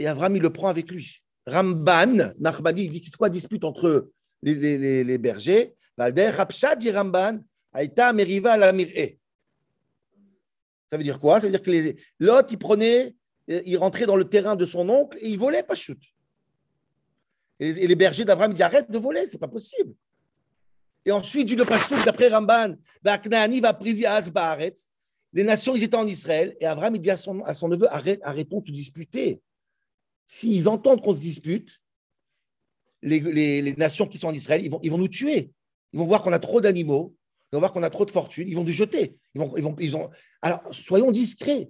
et 0.00 0.06
Avram, 0.06 0.34
il 0.34 0.42
le 0.42 0.50
prend 0.50 0.68
avec 0.68 0.90
lui. 0.90 1.22
Ramban, 1.46 2.32
Nachmani, 2.38 2.84
il 2.84 2.90
dit 2.90 3.02
c'est 3.04 3.16
quoi 3.16 3.28
dispute 3.28 3.64
entre 3.64 4.10
les, 4.42 4.54
les, 4.54 5.04
les, 5.04 5.18
bergers? 5.18 5.74
Dit 6.78 6.90
Ramban, 6.90 7.40
Aïta 7.72 8.12
Meriva 8.12 8.56
la 8.56 8.72
Ça 10.90 10.96
veut 10.96 11.02
dire 11.02 11.20
quoi? 11.20 11.40
Ça 11.40 11.46
veut 11.46 11.52
dire 11.52 11.62
que 11.62 11.94
l'autre, 12.18 12.48
il 12.50 12.58
prenait, 12.58 13.14
il 13.48 13.76
rentrait 13.76 14.06
dans 14.06 14.16
le 14.16 14.24
terrain 14.24 14.56
de 14.56 14.64
son 14.64 14.88
oncle 14.88 15.18
et 15.20 15.28
il 15.28 15.38
volait 15.38 15.62
pas 15.62 15.74
chute. 15.74 16.02
Et, 17.58 17.86
les 17.86 17.96
bergers 17.96 18.24
d'Abraham 18.24 18.52
disent 18.52 18.62
arrête 18.62 18.90
de 18.90 18.98
voler, 18.98 19.26
c'est 19.26 19.38
pas 19.38 19.48
possible. 19.48 19.92
Et 21.04 21.12
ensuite, 21.12 21.46
du 21.46 21.56
Passouk, 21.56 22.04
d'après 22.04 22.28
Ramban, 22.28 22.76
Les 25.32 25.44
nations, 25.44 25.76
ils 25.76 25.82
étaient 25.82 25.96
en 25.96 26.06
Israël. 26.06 26.56
Et 26.60 26.66
Abraham, 26.66 26.94
il 26.94 27.00
dit 27.00 27.10
à 27.10 27.16
son, 27.16 27.42
à 27.44 27.54
son 27.54 27.68
neveu 27.68 27.90
arrête, 27.92 28.20
arrêtons 28.22 28.60
de 28.60 28.66
se 28.66 28.72
disputer 28.72 29.40
s'ils 30.30 30.68
entendent 30.68 31.02
qu'on 31.02 31.12
se 31.12 31.18
dispute, 31.18 31.80
les, 33.02 33.74
nations 33.74 34.06
qui 34.06 34.16
sont 34.16 34.28
en 34.28 34.32
Israël, 34.32 34.62
ils 34.64 34.90
vont, 34.90 34.98
nous 34.98 35.08
tuer. 35.08 35.50
Ils 35.92 35.98
vont 35.98 36.06
voir 36.06 36.22
qu'on 36.22 36.32
a 36.32 36.38
trop 36.38 36.60
d'animaux, 36.60 37.16
ils 37.50 37.56
vont 37.56 37.58
voir 37.58 37.72
qu'on 37.72 37.82
a 37.82 37.90
trop 37.90 38.04
de 38.04 38.12
fortune, 38.12 38.48
ils 38.48 38.54
vont 38.54 38.62
nous 38.62 38.70
jeter. 38.70 39.18
Ils 39.34 39.40
vont. 39.90 40.10
Alors, 40.40 40.62
soyons 40.70 41.10
discrets. 41.10 41.68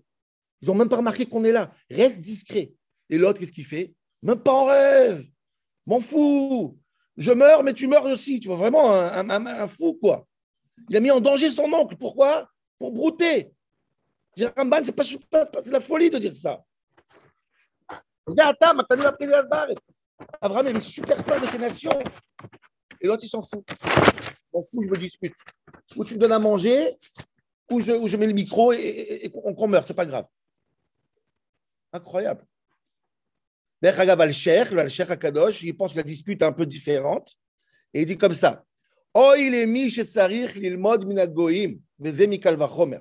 Ils 0.61 0.68
n'ont 0.68 0.75
même 0.75 0.90
pas 0.90 0.99
remarqué 0.99 1.25
qu'on 1.25 1.42
est 1.44 1.53
là. 1.53 1.73
Reste 1.90 2.20
discret. 2.20 2.75
Et 3.09 3.16
l'autre, 3.16 3.40
qu'est-ce 3.40 3.53
qu'il 3.53 3.64
fait? 3.64 3.94
Même 4.23 4.42
pas 4.42 4.53
en 4.53 4.66
rêve. 4.66 5.25
M'en 5.87 6.01
fous. 6.01 6.79
Je 7.16 7.33
meurs, 7.33 7.62
mais 7.62 7.73
tu 7.73 7.87
meurs 7.87 8.05
aussi. 8.05 8.40
Tu 8.40 8.49
vois, 8.49 8.59
vraiment 8.59 8.92
un, 8.92 9.68
fou, 9.68 9.94
quoi. 9.94 10.27
Il 10.90 10.96
a 10.99 11.01
mis 11.01 11.11
en 11.11 11.20
danger 11.20 11.49
son 11.49 11.73
oncle. 11.73 11.96
Pourquoi? 11.96 12.51
Pour 12.79 12.92
brouter. 12.92 13.55
c'est 14.37 14.55
pas, 14.55 15.51
la 15.70 15.81
folie 15.81 16.11
de 16.11 16.18
dire 16.18 16.37
ça. 16.37 16.62
Abraham 20.40 20.66
avait 20.66 20.81
super 20.81 21.23
peur 21.25 21.40
de 21.40 21.47
ces 21.47 21.59
nations. 21.59 21.99
Et 23.01 23.07
l'autre, 23.07 23.25
il 23.25 23.29
s'en 23.29 23.43
fout. 23.43 23.64
M'en 24.53 24.62
fout, 24.62 24.85
je 24.85 24.90
me 24.90 24.97
dispute. 24.97 25.35
Ou 25.97 26.05
tu 26.05 26.14
me 26.14 26.19
donnes 26.19 26.33
à 26.33 26.38
manger, 26.38 26.97
ou 27.71 27.81
je, 27.81 28.16
mets 28.16 28.27
le 28.27 28.33
micro 28.33 28.73
et, 28.73 29.31
on, 29.35 29.66
meurt, 29.69 29.87
c'est 29.87 29.95
pas 29.95 30.07
grave. 30.07 30.27
Incroyable. 31.93 32.45
Al 33.83 34.07
le 34.07 34.79
Al-Sheikh 34.81 35.11
Akadosh, 35.11 35.62
il 35.62 35.77
pense 35.77 35.93
que 35.93 35.99
la 35.99 36.03
dispute 36.03 36.43
est 36.43 36.45
un 36.45 36.53
peu 36.53 36.66
différente. 36.66 37.35
Et 37.95 38.03
il 38.03 38.07
dit 38.07 38.19
comme 38.19 38.35
ça 38.35 38.64
Oh, 39.14 39.35
il 39.37 39.55
est 39.55 39.66
mis 39.66 39.90
chez 39.90 40.05
Tsarich, 40.05 40.55
l'ilmod 40.55 41.05
minagoim, 41.05 41.79
vezemikal 41.99 42.57
vachomer. 42.57 43.01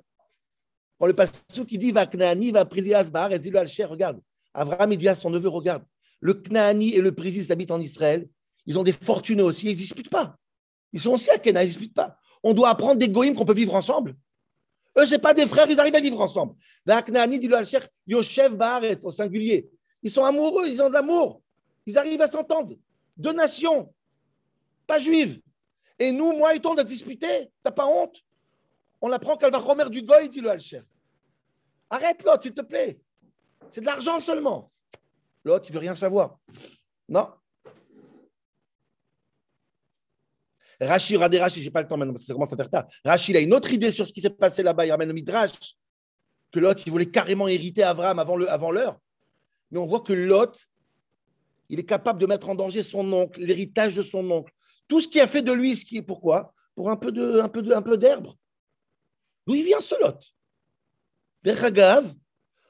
Quand 0.98 1.06
le 1.06 1.14
pasteur 1.14 1.66
qui 1.66 1.78
dit 1.78 1.92
Vaknani 1.92 2.52
va 2.52 2.66
priser 2.66 2.96
bar, 3.12 3.32
et 3.32 3.40
dit 3.40 3.52
le 3.52 3.60
Al-Sheikh, 3.60 3.88
regarde, 3.88 4.22
Abraham, 4.54 4.92
il 4.92 4.98
dit 4.98 5.08
à 5.08 5.16
son 5.16 5.30
neveu, 5.30 5.50
regarde, 5.50 5.84
le 6.20 6.34
Knaani 6.34 6.96
et 6.96 7.02
le 7.02 7.14
Présis 7.14 7.52
habitent 7.52 7.72
en 7.72 7.80
Israël. 7.80 8.28
Ils 8.66 8.78
ont 8.78 8.84
des 8.84 8.94
fortunes 8.94 9.42
aussi, 9.42 9.68
ils 9.68 9.74
ne 9.74 9.76
disputent 9.76 10.10
pas. 10.10 10.38
Ils 10.92 11.00
sont 11.00 11.12
aussi 11.12 11.30
à 11.30 11.38
Kena, 11.38 11.64
ils 11.64 11.68
ne 11.68 11.72
disputent 11.72 11.94
pas. 11.94 12.18
On 12.44 12.54
doit 12.54 12.70
apprendre 12.70 12.96
des 12.96 13.10
goïms 13.10 13.36
qu'on 13.36 13.46
peut 13.46 13.54
vivre 13.54 13.76
ensemble. 13.76 14.16
Eux, 14.98 15.06
ce 15.06 15.16
pas 15.16 15.34
des 15.34 15.48
frères, 15.48 15.70
ils 15.70 15.80
arrivent 15.80 15.96
à 15.96 16.02
vivre 16.02 16.20
ensemble. 16.20 16.56
Knaani 16.86 17.40
dit 17.40 17.48
le 17.48 17.56
Al-Sheikh, 17.56 17.84
Yoshev 18.08 18.56
Baaretz, 18.56 19.06
au 19.06 19.12
singulier. 19.12 19.70
Ils 20.02 20.12
sont 20.12 20.24
amoureux, 20.24 20.68
ils 20.68 20.82
ont 20.82 20.90
de 20.90 20.94
l'amour. 20.94 21.42
Ils 21.86 21.98
arrivent 21.98 22.22
à 22.22 22.28
s'entendre. 22.28 22.76
Deux 23.18 23.34
nations, 23.34 23.94
pas 24.88 25.00
juives. 25.00 25.42
Et 25.98 26.12
nous, 26.12 26.34
moi 26.34 26.56
et 26.56 26.60
toi, 26.60 26.74
on 26.78 26.84
disputé. 26.84 27.28
T'as 27.62 27.72
pas 27.72 27.86
honte? 27.86 28.24
On 29.02 29.12
apprend 29.12 29.38
qu'elle 29.38 29.52
va 29.52 29.60
remettre 29.60 29.90
du 29.90 30.02
goy, 30.02 30.30
dit 30.30 30.42
le 30.42 30.50
Al-Sheikh. 30.50 30.86
Arrête 31.90 32.24
l'autre, 32.24 32.44
s'il 32.44 32.54
te 32.54 32.62
plaît. 32.62 33.00
C'est 33.70 33.82
de 33.82 33.86
l'argent 33.86 34.20
seulement. 34.20 34.72
L'autre, 35.44 35.66
il 35.70 35.74
veut 35.74 35.80
rien 35.80 35.96
savoir. 35.96 36.38
Non. 37.08 37.30
Rachid, 40.82 41.18
regardez 41.18 41.40
Rachid, 41.40 41.62
j'ai 41.62 41.72
pas 41.72 41.82
le 41.82 41.88
temps 41.88 41.98
maintenant 41.98 42.14
parce 42.14 42.24
que 42.24 42.28
ça 42.28 42.34
commence 42.34 42.54
à 42.54 42.58
faire 42.58 42.70
tard. 42.70 42.88
Rachid 43.04 43.36
a 43.36 43.40
une 43.40 43.54
autre 43.54 43.72
idée 43.72 43.92
sur 43.92 44.08
ce 44.08 44.14
qui 44.14 44.22
s'est 44.22 44.30
passé 44.30 44.64
là-bas. 44.64 44.86
Il 44.86 44.92
ramène 44.92 45.10
le 45.10 45.14
Midrash 45.14 45.76
que 46.52 46.60
l'autre, 46.60 46.82
il 46.86 46.92
voulait 46.92 47.10
carrément 47.10 47.48
hériter 47.48 47.84
Avram 47.84 48.18
avant 48.18 48.38
l'heure. 48.38 48.52
Avant 48.52 48.72
mais 49.72 49.80
on 49.80 49.86
voit 49.86 50.02
que 50.02 50.14
Lot, 50.14 50.66
il 51.70 51.80
est 51.80 51.86
capable 51.86 52.20
de 52.20 52.26
mettre 52.26 52.50
en 52.50 52.56
danger 52.56 52.82
son 52.82 53.12
oncle, 53.14 53.40
l'héritage 53.40 53.96
de 53.96 54.02
son 54.02 54.30
oncle. 54.32 54.52
Tout 54.88 55.02
ce 55.02 55.08
qui 55.08 55.20
a 55.20 55.28
fait 55.28 55.44
de 55.44 55.52
lui 55.52 55.76
ce 55.76 55.96
est 55.96 56.02
pourquoi? 56.02 56.54
Pour 56.76 56.90
un 56.90 56.96
peu 56.98 57.12
de, 57.12 57.40
un 57.40 57.50
peu 57.50 57.62
de, 57.62 57.72
un 57.72 57.82
peu 57.82 57.98
d'herbe. 57.98 58.34
D'où 59.46 59.54
il 59.54 59.64
vient 59.64 59.82
ce 59.82 59.96
Lot? 60.02 60.18
Beragav, 61.44 62.12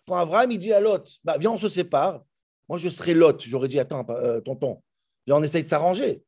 quand 0.09 0.17
Abraham 0.17 0.51
il 0.51 0.57
dit 0.57 0.73
à 0.73 0.79
Lot, 0.79 1.07
bah, 1.23 1.37
viens 1.37 1.51
on 1.51 1.57
se 1.57 1.69
sépare. 1.69 2.23
Moi 2.67 2.79
je 2.79 2.89
serai 2.89 3.13
Lot. 3.13 3.41
J'aurais 3.45 3.67
dit 3.67 3.79
attends 3.79 4.03
euh, 4.09 4.41
tonton, 4.41 4.81
viens 5.27 5.37
on 5.37 5.43
essaye 5.43 5.63
de 5.63 5.69
s'arranger. 5.69 6.23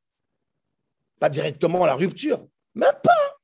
Pas 1.19 1.29
directement 1.29 1.85
la 1.85 1.95
rupture, 1.95 2.47
même 2.75 2.93
pas. 3.03 3.39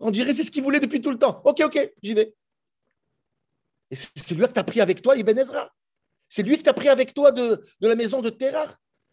On 0.00 0.10
dirait 0.10 0.34
c'est 0.34 0.42
ce 0.42 0.50
qu'il 0.50 0.64
voulait 0.64 0.80
depuis 0.80 1.00
tout 1.00 1.10
le 1.10 1.18
temps. 1.18 1.40
Ok 1.44 1.60
ok, 1.64 1.92
j'y 2.02 2.14
vais. 2.14 2.34
Et 3.90 3.94
c'est 3.94 4.34
lui 4.34 4.46
que 4.46 4.52
tu 4.52 4.58
as 4.58 4.64
pris 4.64 4.80
avec 4.80 5.02
toi, 5.02 5.16
Ibn 5.16 5.38
Ezra. 5.38 5.70
C'est 6.28 6.42
lui 6.42 6.58
que 6.58 6.62
tu 6.62 6.68
as 6.68 6.74
pris 6.74 6.88
avec 6.88 7.14
toi 7.14 7.30
de, 7.30 7.64
la 7.80 7.94
maison 7.94 8.22
de 8.22 8.30
Terah. 8.30 8.66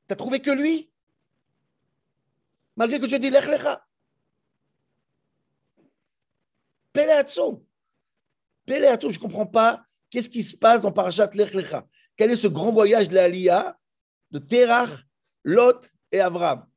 Tu 0.08 0.16
trouvé 0.16 0.40
que 0.40 0.52
lui. 0.52 0.90
Malgré 2.78 3.00
que 3.00 3.06
tu 3.06 3.20
dit 3.20 3.30
Lech 3.30 3.46
Lecha. 3.46 3.86
Peleatson, 6.94 7.62
je 8.66 8.74
ne 8.76 9.18
comprends 9.18 9.46
pas 9.46 9.86
qu'est-ce 10.10 10.30
qui 10.30 10.44
se 10.44 10.56
passe 10.56 10.82
dans 10.82 10.92
Parashat 10.92 11.30
Lech 11.34 11.54
Lecha? 11.54 11.86
Quel 12.16 12.32
est 12.32 12.36
ce 12.36 12.48
grand 12.48 12.72
voyage 12.72 13.10
de 13.10 13.16
l'Aliyah 13.16 13.78
de 14.32 14.40
Terah, 14.40 14.90
Lot 15.44 15.90
et 16.12 16.20
Avram? 16.20 16.68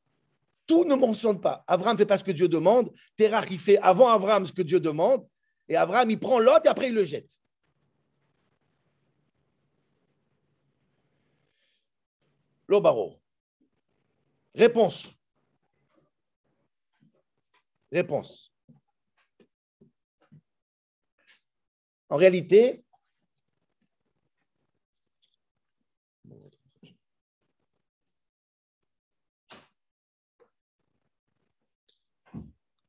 Tout 0.66 0.84
ne 0.84 0.94
mentionne 0.94 1.40
pas. 1.40 1.64
Avram 1.66 1.94
ne 1.94 1.98
fait 1.98 2.06
pas 2.06 2.18
ce 2.18 2.24
que 2.24 2.30
Dieu 2.30 2.48
demande. 2.48 2.92
Terah, 3.16 3.44
il 3.50 3.58
fait 3.58 3.78
avant 3.78 4.08
Avram 4.08 4.46
ce 4.46 4.52
que 4.52 4.62
Dieu 4.62 4.80
demande. 4.80 5.26
Et 5.68 5.76
Avram, 5.76 6.10
il 6.10 6.18
prend 6.18 6.38
Lot 6.38 6.64
et 6.64 6.68
après 6.68 6.88
il 6.88 6.94
le 6.94 7.04
jette. 7.04 7.38
Lobaro. 12.68 13.20
Réponse. 14.54 15.08
Réponse. 17.90 18.52
En 22.08 22.16
réalité, 22.16 22.84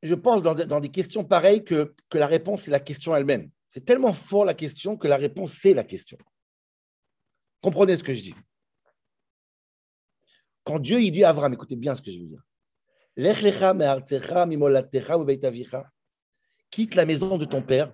je 0.04 0.16
pense 0.16 0.42
dans, 0.42 0.80
des 0.82 0.90
questions 0.90 1.24
pareilles 1.24 1.64
que, 1.64 1.94
la 2.12 2.28
réponse, 2.28 2.64
c'est 2.64 2.72
la 2.72 2.82
question 2.82 3.16
elle-même. 3.16 3.50
C'est 3.70 3.86
tellement 3.86 4.12
fort 4.12 4.44
la 4.44 4.54
question 4.54 4.98
que 4.98 5.08
la 5.08 5.16
réponse, 5.16 5.54
c'est 5.54 5.74
la 5.74 5.86
question. 5.86 6.18
Comprenez 7.62 7.96
ce 7.96 8.04
que 8.04 8.14
je 8.14 8.22
dis. 8.22 8.36
Quand 10.66 10.80
Dieu 10.80 11.02
il 11.02 11.12
dit 11.12 11.24
à 11.24 11.30
Abraham, 11.30 11.54
écoutez 11.54 11.78
bien 11.78 11.96
ce 11.96 12.02
que 12.02 12.12
je 12.12 12.20
veux 12.20 12.26
dire. 12.26 12.44
Quitte 16.70 16.96
la 16.96 17.06
maison 17.06 17.38
de 17.38 17.46
ton 17.46 17.62
père, 17.62 17.94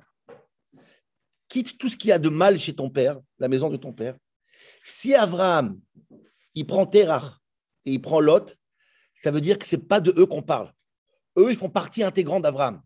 quitte 1.48 1.78
tout 1.78 1.89
ce 1.89 1.98
qu'il 1.98 2.10
y 2.10 2.13
a 2.13 2.19
de 2.19 2.30
mal 2.30 2.58
chez 2.58 2.74
ton 2.74 2.89
père, 2.89 3.19
la 3.38 3.48
maison 3.48 3.69
de 3.69 3.78
ton 3.78 3.93
père. 3.93 4.17
Si 4.84 5.13
Abraham, 5.13 5.80
il 6.56 6.65
prend 6.65 6.86
Terach 6.88 7.38
et 7.86 7.93
il 7.93 8.02
prend 8.02 8.19
Lot, 8.19 8.58
ça 9.15 9.30
veut 9.30 9.41
dire 9.41 9.60
que 9.60 9.67
ce 9.67 9.76
n'est 9.76 9.84
pas 9.84 10.00
de 10.00 10.13
eux 10.17 10.26
qu'on 10.26 10.41
parle. 10.41 10.74
Eux, 11.39 11.52
ils 11.52 11.58
font 11.58 11.69
partie 11.69 12.04
intégrante 12.04 12.43
d'Abraham, 12.43 12.82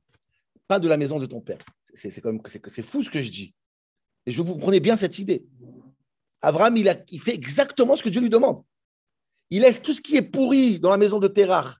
pas 0.67 0.79
de 0.79 0.87
la 0.87 0.97
maison 0.97 1.19
de 1.19 1.25
ton 1.25 1.41
père. 1.41 1.59
C'est 1.93 2.09
c'est 2.09 2.83
fou 2.83 3.03
ce 3.03 3.09
que 3.09 3.21
je 3.21 3.29
dis. 3.29 3.53
Et 4.25 4.31
je 4.31 4.41
vous 4.41 4.53
comprenez 4.53 4.79
bien 4.79 4.95
cette 4.95 5.19
idée. 5.19 5.45
Abraham, 6.41 6.77
il, 6.77 7.21
fait 7.21 7.33
exactement 7.33 7.95
ce 7.95 8.03
que 8.03 8.09
Dieu 8.09 8.21
lui 8.21 8.29
demande. 8.29 8.63
Il 9.49 9.61
laisse 9.61 9.81
tout 9.81 9.93
ce 9.93 10.01
qui 10.01 10.17
est 10.17 10.21
pourri 10.21 10.79
dans 10.79 10.91
la 10.91 10.97
maison 10.97 11.19
de 11.19 11.27
Terach 11.27 11.77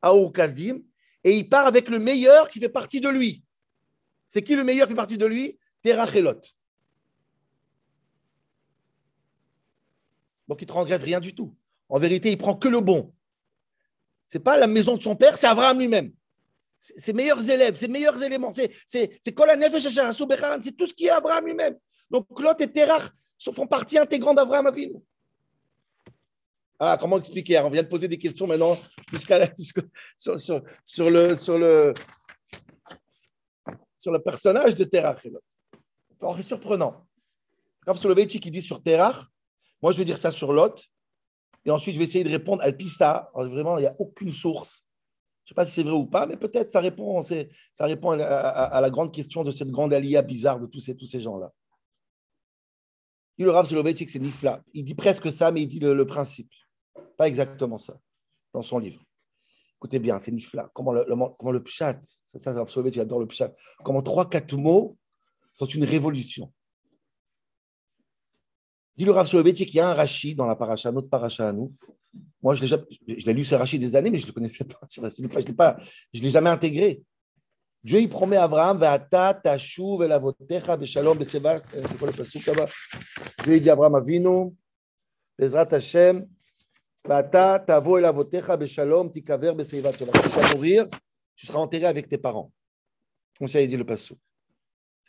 à 0.00 0.14
Ur-Kasdim 0.14 0.80
et 1.24 1.36
il 1.36 1.48
part 1.48 1.66
avec 1.66 1.88
le 1.88 1.98
meilleur 1.98 2.48
qui 2.48 2.58
fait 2.58 2.68
partie 2.68 3.00
de 3.00 3.08
lui. 3.08 3.44
C'est 4.28 4.42
qui 4.42 4.56
le 4.56 4.64
meilleur 4.64 4.86
qui 4.86 4.92
fait 4.92 4.96
partie 4.96 5.18
de 5.18 5.26
lui? 5.26 5.58
Terach 5.82 6.14
et 6.16 6.22
Lot. 6.22 6.56
Donc 10.48 10.60
il 10.60 10.64
ne 10.64 10.68
transgresse 10.68 11.02
rien 11.02 11.20
du 11.20 11.34
tout. 11.34 11.54
En 11.88 11.98
vérité, 11.98 12.30
il 12.30 12.38
prend 12.38 12.54
que 12.54 12.68
le 12.68 12.80
bon. 12.80 13.12
Ce 14.32 14.38
n'est 14.38 14.44
pas 14.44 14.56
la 14.56 14.66
maison 14.66 14.96
de 14.96 15.02
son 15.02 15.14
père, 15.14 15.36
c'est 15.36 15.46
Abraham 15.46 15.78
lui-même. 15.78 16.10
Ses 16.80 17.12
meilleurs 17.12 17.50
élèves, 17.50 17.74
ses 17.74 17.86
meilleurs 17.86 18.20
éléments, 18.22 18.50
c'est 18.50 18.74
c'est 18.86 19.20
c'est 19.22 19.34
tout 20.74 20.86
ce 20.86 20.94
qui 20.94 21.04
est 21.04 21.10
Abraham 21.10 21.44
lui-même. 21.44 21.76
Donc 22.10 22.26
Lot 22.40 22.58
et 22.62 22.72
Terach 22.72 23.10
font 23.54 23.66
partie 23.66 23.98
intégrante 23.98 24.36
d'Abraham 24.36 24.68
Avinu. 24.68 24.94
Ah, 26.80 26.96
comment 26.98 27.18
expliquer 27.18 27.58
On 27.60 27.68
vient 27.68 27.82
de 27.82 27.88
poser 27.88 28.08
des 28.08 28.16
questions 28.16 28.46
maintenant 28.46 28.78
jusqu'à 29.12 29.38
sur, 30.16 30.38
sur, 30.38 31.10
le, 31.10 31.36
sur, 31.36 31.58
le, 31.58 31.92
sur 33.98 34.12
le 34.12 34.22
personnage 34.22 34.74
de 34.74 34.84
Terach. 34.84 35.26
C'est 36.36 36.42
surprenant. 36.42 37.06
Rav 37.86 37.98
Soloveitchi 37.98 38.40
qui 38.40 38.50
dit 38.50 38.62
sur 38.62 38.82
Terach, 38.82 39.26
moi 39.82 39.92
je 39.92 39.98
vais 39.98 40.06
dire 40.06 40.16
ça 40.16 40.30
sur 40.30 40.54
Lot, 40.54 40.82
et 41.64 41.70
ensuite 41.70 41.94
je 41.94 41.98
vais 41.98 42.04
essayer 42.04 42.24
de 42.24 42.30
répondre 42.30 42.62
à 42.62 42.72
Pissa. 42.72 43.30
vraiment, 43.34 43.78
il 43.78 43.82
n'y 43.82 43.86
a 43.86 43.96
aucune 43.98 44.32
source. 44.32 44.84
Je 45.44 45.46
ne 45.46 45.48
sais 45.48 45.54
pas 45.54 45.66
si 45.66 45.72
c'est 45.72 45.82
vrai 45.82 45.92
ou 45.92 46.06
pas, 46.06 46.26
mais 46.26 46.36
peut-être 46.36 46.70
ça 46.70 46.80
répond, 46.80 47.22
ça 47.22 47.86
répond 47.86 48.12
à, 48.12 48.80
la 48.80 48.90
grande 48.90 49.12
question 49.12 49.42
de 49.42 49.50
cette 49.50 49.70
grande 49.70 49.92
alia 49.92 50.22
bizarre 50.22 50.60
de 50.60 50.66
tous 50.66 50.80
ces, 50.80 50.96
tous 50.96 51.06
ces 51.06 51.20
gens-là. 51.20 51.52
Il 53.38 53.46
le 53.46 53.50
Rav 53.50 53.66
Soloveitchi 53.66 54.06
que 54.06 54.12
c'est 54.12 54.20
Nifla. 54.20 54.62
Il 54.72 54.84
dit 54.84 54.94
presque 54.94 55.32
ça, 55.32 55.50
mais 55.50 55.62
il 55.62 55.66
dit 55.66 55.80
le 55.80 56.06
principe. 56.06 56.52
Pas 57.16 57.26
exactement 57.26 57.78
ça, 57.78 57.98
dans 58.52 58.62
son 58.62 58.78
livre. 58.78 59.02
Écoutez 59.82 59.98
bien, 59.98 60.20
c'est 60.20 60.30
Nifla. 60.30 60.70
Comment 60.74 60.92
le, 60.92 61.04
comment 61.04 61.50
le 61.50 61.64
c'est 61.66 62.38
ça, 62.38 62.54
c'est 62.54 62.92
j'adore 62.92 63.18
le 63.18 63.26
pshat. 63.26 63.52
Comment 63.82 64.00
trois, 64.00 64.30
quatre 64.30 64.56
mots 64.56 64.96
sont 65.52 65.66
une 65.66 65.84
révolution. 65.84 66.52
Dit 68.96 69.04
le 69.04 69.12
Rav 69.12 69.26
Soloveitchik 69.26 69.68
qu'il 69.68 69.78
y 69.78 69.80
a 69.80 69.88
un 69.88 69.94
Rashi 69.94 70.34
dans 70.34 70.46
la 70.46 70.56
paracha, 70.56 70.92
notre 70.92 71.08
paracha 71.08 71.48
à 71.48 71.52
nous. 71.52 71.72
Moi, 72.42 72.54
je 72.54 72.76
l'ai 73.06 73.32
lu 73.32 73.44
ce 73.44 73.54
Rashi 73.54 73.78
des 73.78 73.96
années, 73.96 74.10
mais 74.10 74.18
je 74.18 74.24
ne 74.24 74.28
le 74.28 74.32
connaissais 74.32 74.64
pas. 74.64 74.80
Je 76.12 76.20
ne 76.20 76.24
l'ai 76.24 76.30
jamais 76.30 76.50
intégré. 76.50 77.02
Dieu, 77.82 78.00
il 78.00 78.08
promet 78.08 78.36
à 78.36 78.44
Abraham, 78.44 78.78
Ve'ata 78.78 79.34
tashuv 79.34 80.02
elavotecha 80.02 80.76
beshalom 80.76 81.18
beseva. 81.18 81.60
C'est 81.72 81.98
quoi 81.98 82.08
le 82.08 82.14
pasuk 82.14 82.46
là-bas? 82.46 82.66
Dieu, 83.42 83.56
il 83.56 83.62
dit 83.62 83.70
à 83.70 83.72
Abraham, 83.72 83.96
Avinu, 83.96 84.52
Bezrat 85.38 85.68
Hashem, 85.72 86.28
tu 87.02 87.08
vas 87.08 87.22
mourir, 90.54 90.88
tu 91.34 91.46
seras 91.46 91.58
enterré 91.58 91.86
avec 91.86 92.08
tes 92.08 92.18
parents. 92.18 92.52
Comme 93.36 93.48
ça, 93.48 93.60
il 93.60 93.68
dit 93.68 93.76
le 93.76 93.84
passou. 93.84 94.16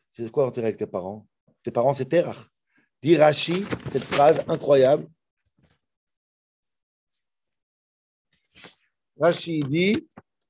C'est 0.09 0.31
quoi 0.31 0.47
enterré 0.47 0.67
avec 0.67 0.77
tes 0.77 0.87
parents? 0.87 1.27
Tes 1.61 1.69
parents, 1.69 1.93
c'est 1.93 2.05
Terach. 2.05 2.49
Dit 3.03 3.17
Rashi, 3.17 3.65
cette 3.91 4.05
phrase 4.05 4.41
incroyable. 4.47 5.09
Rashi 9.19 9.59
dit 9.59 10.07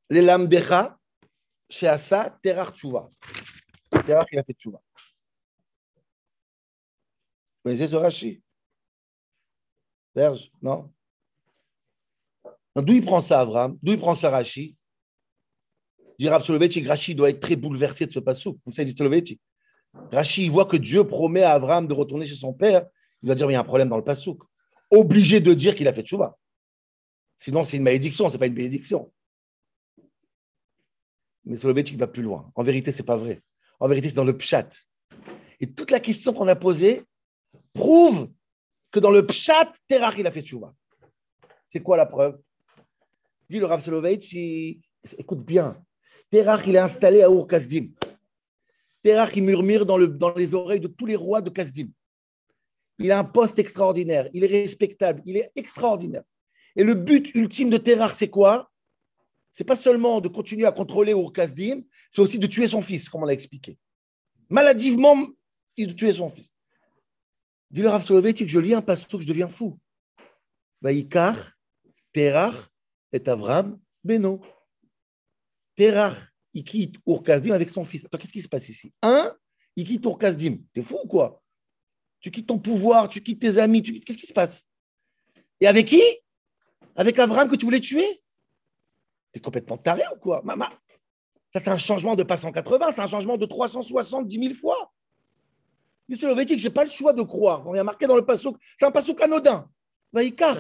L'elamdecha, 0.08 0.96
sheasa 1.68 2.30
terach 2.44 2.76
tchouva. 2.76 3.10
Terach, 4.06 4.28
il 4.32 4.38
a 4.38 4.44
fait 4.44 4.54
tchouva. 4.54 4.80
Vous 7.64 7.72
connaissez 7.72 7.88
ce 7.88 7.96
Rashi 7.96 8.44
Serge 10.16 10.52
Non? 10.62 10.94
D'où 12.76 12.94
il 12.94 13.04
prend 13.04 13.22
ça, 13.22 13.40
Avram? 13.40 13.80
D'où 13.82 13.94
il 13.94 14.00
prend 14.00 14.14
ça, 14.14 14.30
Rashi 14.30 14.78
Dit 16.20 16.30
Rav 16.30 16.46
Rashi 16.86 17.16
doit 17.16 17.32
être 17.32 17.40
très 17.40 17.56
bouleversé 17.56 18.06
de 18.06 18.12
ce 18.12 18.20
passou. 18.20 18.60
Comme 18.64 18.74
ça, 18.74 18.84
dit 18.84 18.94
Soloveitchik. 19.94 20.14
Rashi, 20.14 20.44
il 20.46 20.52
voit 20.52 20.66
que 20.66 20.78
Dieu 20.78 21.04
promet 21.06 21.44
à 21.44 21.54
Avram 21.54 21.88
de 21.88 21.94
retourner 21.94 22.26
chez 22.26 22.36
son 22.36 22.54
père. 22.54 22.86
Il 23.22 23.30
va 23.30 23.36
dire, 23.36 23.50
il 23.50 23.54
y 23.54 23.56
a 23.56 23.60
un 23.60 23.64
problème 23.64 23.90
dans 23.90 23.98
le 23.98 24.04
passouk. 24.04 24.42
Obligé 24.92 25.40
de 25.40 25.54
dire 25.54 25.76
qu'il 25.76 25.88
a 25.88 25.94
fait 25.94 26.04
tchouva. 26.04 26.38
Sinon, 27.38 27.64
c'est 27.64 27.78
une 27.78 27.84
malédiction, 27.84 28.28
ce 28.28 28.34
n'est 28.34 28.40
pas 28.40 28.48
une 28.48 28.54
bénédiction. 28.54 29.12
Mais 31.46 31.58
Soloveitchik 31.58 31.98
va 31.98 32.08
plus 32.08 32.24
loin. 32.24 32.52
En 32.56 32.64
vérité, 32.64 32.92
ce 32.92 33.02
n'est 33.02 33.06
pas 33.06 33.18
vrai. 33.18 33.42
En 33.80 33.88
vérité, 33.88 34.10
c'est 34.10 34.16
dans 34.16 34.24
le 34.24 34.38
pshat. 34.38 34.70
Et 35.60 35.72
toute 35.72 35.92
la 35.92 36.00
question 36.00 36.34
qu'on 36.34 36.48
a 36.48 36.56
posée 36.56 37.04
prouve 37.74 38.30
que 38.92 39.00
dans 39.00 39.12
le 39.12 39.26
pshat, 39.26 39.74
Terach, 39.88 40.16
il 40.18 40.28
a 40.28 40.32
fait 40.32 40.42
tchouva. 40.42 40.74
C'est 41.68 41.82
quoi 41.82 41.98
la 41.98 42.06
preuve? 42.06 42.40
Dit 43.50 43.60
le 43.60 43.66
Rav 43.66 43.82
Soloveitch, 43.82 44.34
écoute 45.18 45.44
bien, 45.44 45.84
Terach, 46.30 46.66
il 46.68 46.76
est 46.76 46.80
installé 46.80 47.24
à 47.24 47.30
Ur 47.30 47.48
Kasdim. 47.48 47.90
Terach, 49.04 49.36
il 49.36 49.44
murmure 49.44 49.86
dans, 49.86 49.98
le, 49.98 50.08
dans 50.08 50.34
les 50.34 50.56
oreilles 50.56 50.80
de 50.80 50.88
tous 50.88 51.06
les 51.06 51.18
rois 51.18 51.42
de 51.42 51.50
Kasdim. 51.50 51.90
Il 53.00 53.12
a 53.12 53.20
un 53.20 53.24
poste 53.24 53.60
extraordinaire, 53.60 54.30
il 54.34 54.44
est 54.44 54.48
respectable, 54.48 55.22
il 55.26 55.38
est 55.38 55.52
extraordinaire. 55.56 56.24
Et 56.76 56.84
le 56.84 56.96
but 56.96 57.36
ultime 57.36 57.70
de 57.70 57.78
Terach, 57.78 58.14
c'est 58.14 58.30
quoi? 58.30 58.72
C'est 59.52 59.66
pas 59.66 59.76
seulement 59.76 60.22
de 60.22 60.30
continuer 60.30 60.66
à 60.66 60.72
contrôler 60.72 61.12
Ur 61.12 61.32
Kasdim, 61.34 61.84
c'est 62.10 62.22
aussi 62.22 62.40
de 62.40 62.48
tuer 62.48 62.68
son 62.68 62.82
fils, 62.82 63.10
comme 63.10 63.24
on 63.24 63.26
l'a 63.26 63.34
expliqué. 63.34 63.78
Maladivement, 64.50 65.28
il 65.76 65.88
de 65.90 65.94
tuer 65.94 66.14
son 66.14 66.30
fils. 66.30 66.56
Dis-le 67.70 67.90
je 67.90 68.60
lis 68.60 68.74
un 68.74 68.82
que 68.82 69.20
je 69.20 69.28
deviens 69.28 69.48
fou. 69.48 69.80
Vaïkar, 70.82 71.54
Terach 72.14 72.70
et 73.12 73.28
Avram, 73.28 73.80
Beno. 74.04 74.42
Terach, 75.76 76.33
il 76.54 76.64
quitte 76.64 76.96
Urkazdim 77.08 77.52
avec 77.52 77.70
son 77.70 77.84
fils. 77.84 78.06
Attends, 78.06 78.18
qu'est-ce 78.18 78.34
qui 78.34 78.42
se 78.42 78.48
passe 78.48 78.70
ici? 78.70 78.94
Un, 79.02 79.36
il 79.76 79.86
quitte 79.86 80.06
Urkazdim. 80.06 80.58
T'es 80.74 80.82
fou 80.82 81.00
ou 81.04 81.08
quoi? 81.08 81.42
Tu 82.20 82.32
quittes 82.32 82.48
ton 82.48 82.60
pouvoir, 82.60 83.10
tu 83.10 83.22
quittes 83.22 83.40
tes 83.40 83.58
amis. 83.58 83.82
Qu'est-ce 83.82 84.18
qui 84.18 84.26
se 84.26 84.34
passe? 84.34 84.68
Et 85.60 85.68
avec 85.68 85.88
qui? 85.88 86.02
Avec 86.96 87.18
Avram 87.20 87.50
que 87.50 87.56
tu 87.56 87.66
voulais 87.66 87.80
tuer? 87.80 88.22
T'es 89.32 89.40
complètement 89.40 89.78
taré 89.78 90.04
ou 90.16 90.20
quoi? 90.20 90.42
Mama 90.44 90.72
Ça, 91.54 91.60
c'est 91.60 91.70
un 91.70 91.78
changement 91.78 92.16
de 92.16 92.24
pas 92.24 92.38
180, 92.38 92.92
c'est 92.94 93.02
un 93.02 93.08
changement 93.08 93.38
de 93.38 93.46
370 93.46 94.44
000 94.44 94.56
fois. 94.56 94.94
Monsieur 96.08 96.28
Lovetik, 96.28 96.60
je 96.60 96.68
n'ai 96.68 96.74
pas 96.74 96.84
le 96.84 96.90
choix 96.90 97.14
de 97.14 97.24
croire. 97.24 97.66
On 97.68 97.74
a 97.74 97.84
marqué 97.84 98.06
dans 98.06 98.16
le 98.16 98.26
passouk, 98.26 98.58
c'est 98.78 98.86
un 98.86 98.92
passouk 98.92 99.20
anodin. 99.22 99.70
Vaïkar, 100.12 100.58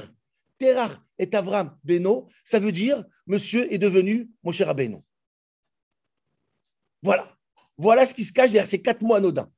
Terach 0.58 0.99
et 1.19 1.34
Avram 1.36 1.77
Beno, 1.84 2.27
ça 2.43 2.60
veut 2.60 2.71
dire 2.71 3.03
monsieur 3.27 3.71
est 3.71 3.77
devenu 3.77 4.32
mon 4.41 4.51
cher 4.51 4.73
Beno. 4.73 5.03
Voilà. 7.03 7.37
Voilà 7.77 8.05
ce 8.05 8.13
qui 8.13 8.23
se 8.23 8.31
cache 8.33 8.51
derrière 8.51 8.67
ces 8.67 8.81
quatre 8.81 9.01
mots 9.01 9.15
anodins. 9.15 9.51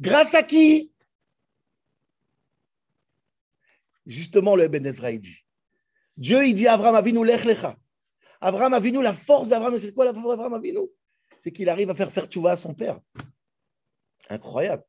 Grâce 0.00 0.34
à 0.34 0.42
qui? 0.42 0.94
Justement, 4.06 4.56
le 4.56 4.68
Ben 4.68 4.84
Ezra, 4.86 5.12
dit 5.12 5.44
Dieu, 6.16 6.46
il 6.46 6.54
dit 6.54 6.66
à 6.66 6.74
Avram 6.74 6.94
Avinu, 6.94 7.24
lech 7.24 7.44
lecha. 7.44 7.76
Avram 8.40 8.72
Avinu, 8.72 9.02
la 9.02 9.12
force 9.12 9.48
d'Avram, 9.48 9.76
c'est 9.78 9.92
quoi 9.92 10.04
la 10.06 10.14
force 10.14 10.28
d'Avram 10.28 10.54
Avinu? 10.54 10.88
C'est 11.40 11.52
qu'il 11.52 11.68
arrive 11.68 11.90
à 11.90 11.94
faire 11.94 12.10
faire 12.10 12.26
tchouva 12.26 12.52
à 12.52 12.56
son 12.56 12.74
père. 12.74 13.00
Incroyable. 14.28 14.84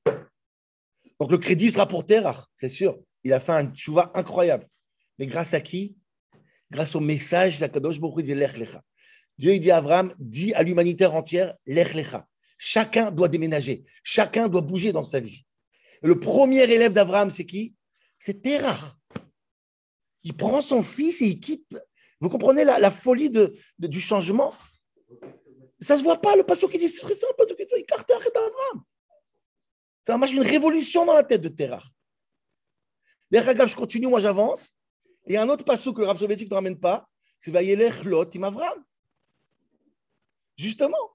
Donc 1.19 1.31
le 1.31 1.37
crédit 1.37 1.71
sera 1.71 1.87
pour 1.87 2.05
Terach, 2.05 2.45
c'est 2.57 2.69
sûr. 2.69 2.99
Il 3.23 3.33
a 3.33 3.39
fait 3.39 3.51
un 3.51 3.71
tchouva 3.71 4.11
incroyable. 4.13 4.67
Mais 5.17 5.27
grâce 5.27 5.53
à 5.53 5.61
qui? 5.61 5.95
Grâce 6.69 6.95
au 6.95 6.99
message 6.99 7.59
d'Akadosh 7.59 7.99
Baruch 7.99 8.23
dit 8.23 8.35
Lech 8.35 8.57
Lecha. 8.57 8.83
Dieu 9.41 9.57
dit 9.57 9.71
à 9.71 9.77
Abraham, 9.77 10.13
dit 10.19 10.53
à 10.53 10.61
l'humanité 10.61 11.07
entière, 11.07 11.55
Lech 11.65 11.95
Lecha. 11.95 12.27
Chacun 12.59 13.09
doit 13.09 13.27
déménager, 13.27 13.83
chacun 14.03 14.47
doit 14.47 14.61
bouger 14.61 14.91
dans 14.91 15.01
sa 15.01 15.19
vie. 15.19 15.47
le 16.03 16.19
premier 16.19 16.61
élève 16.71 16.93
d'Abraham, 16.93 17.31
c'est 17.31 17.47
qui? 17.47 17.73
C'est 18.19 18.43
Terach. 18.43 18.95
Il 20.21 20.37
prend 20.37 20.61
son 20.61 20.83
fils 20.83 21.23
et 21.23 21.25
il 21.25 21.39
quitte. 21.39 21.75
Vous 22.19 22.29
comprenez 22.29 22.63
la, 22.63 22.91
folie 22.91 23.31
du 23.79 23.99
changement? 23.99 24.53
Ça 25.79 25.95
ne 25.95 25.99
se 25.99 26.03
voit 26.03 26.21
pas, 26.21 26.35
le 26.35 26.43
pasteur 26.43 26.69
qui 26.69 26.77
dit, 26.77 26.87
c'est 26.87 27.11
ça, 27.15 27.25
le 27.35 27.45
qui 27.55 27.65
dit, 27.65 27.71
il 27.75 27.79
et 27.79 28.37
Abraham. 28.37 28.83
Ça 30.03 30.19
marche 30.19 30.33
une 30.33 30.43
révolution 30.43 31.03
dans 31.03 31.15
la 31.15 31.23
tête 31.23 31.41
de 31.41 31.49
Terach. 31.49 31.85
D'ailleurs, 33.31 33.67
je 33.67 33.75
continue, 33.75 34.05
moi 34.05 34.19
j'avance. 34.19 34.77
Et 35.25 35.35
un 35.35 35.49
autre 35.49 35.65
passage 35.65 35.91
que 35.95 35.99
le 35.99 36.05
Rav 36.05 36.17
soviétique 36.17 36.51
ne 36.51 36.55
ramène 36.55 36.79
pas, 36.79 37.09
c'est 37.39 37.49
Vayelech 37.49 38.03
Lot 38.03 38.35
im 38.35 38.43
Avram. 38.43 38.85
Justement. 40.61 41.09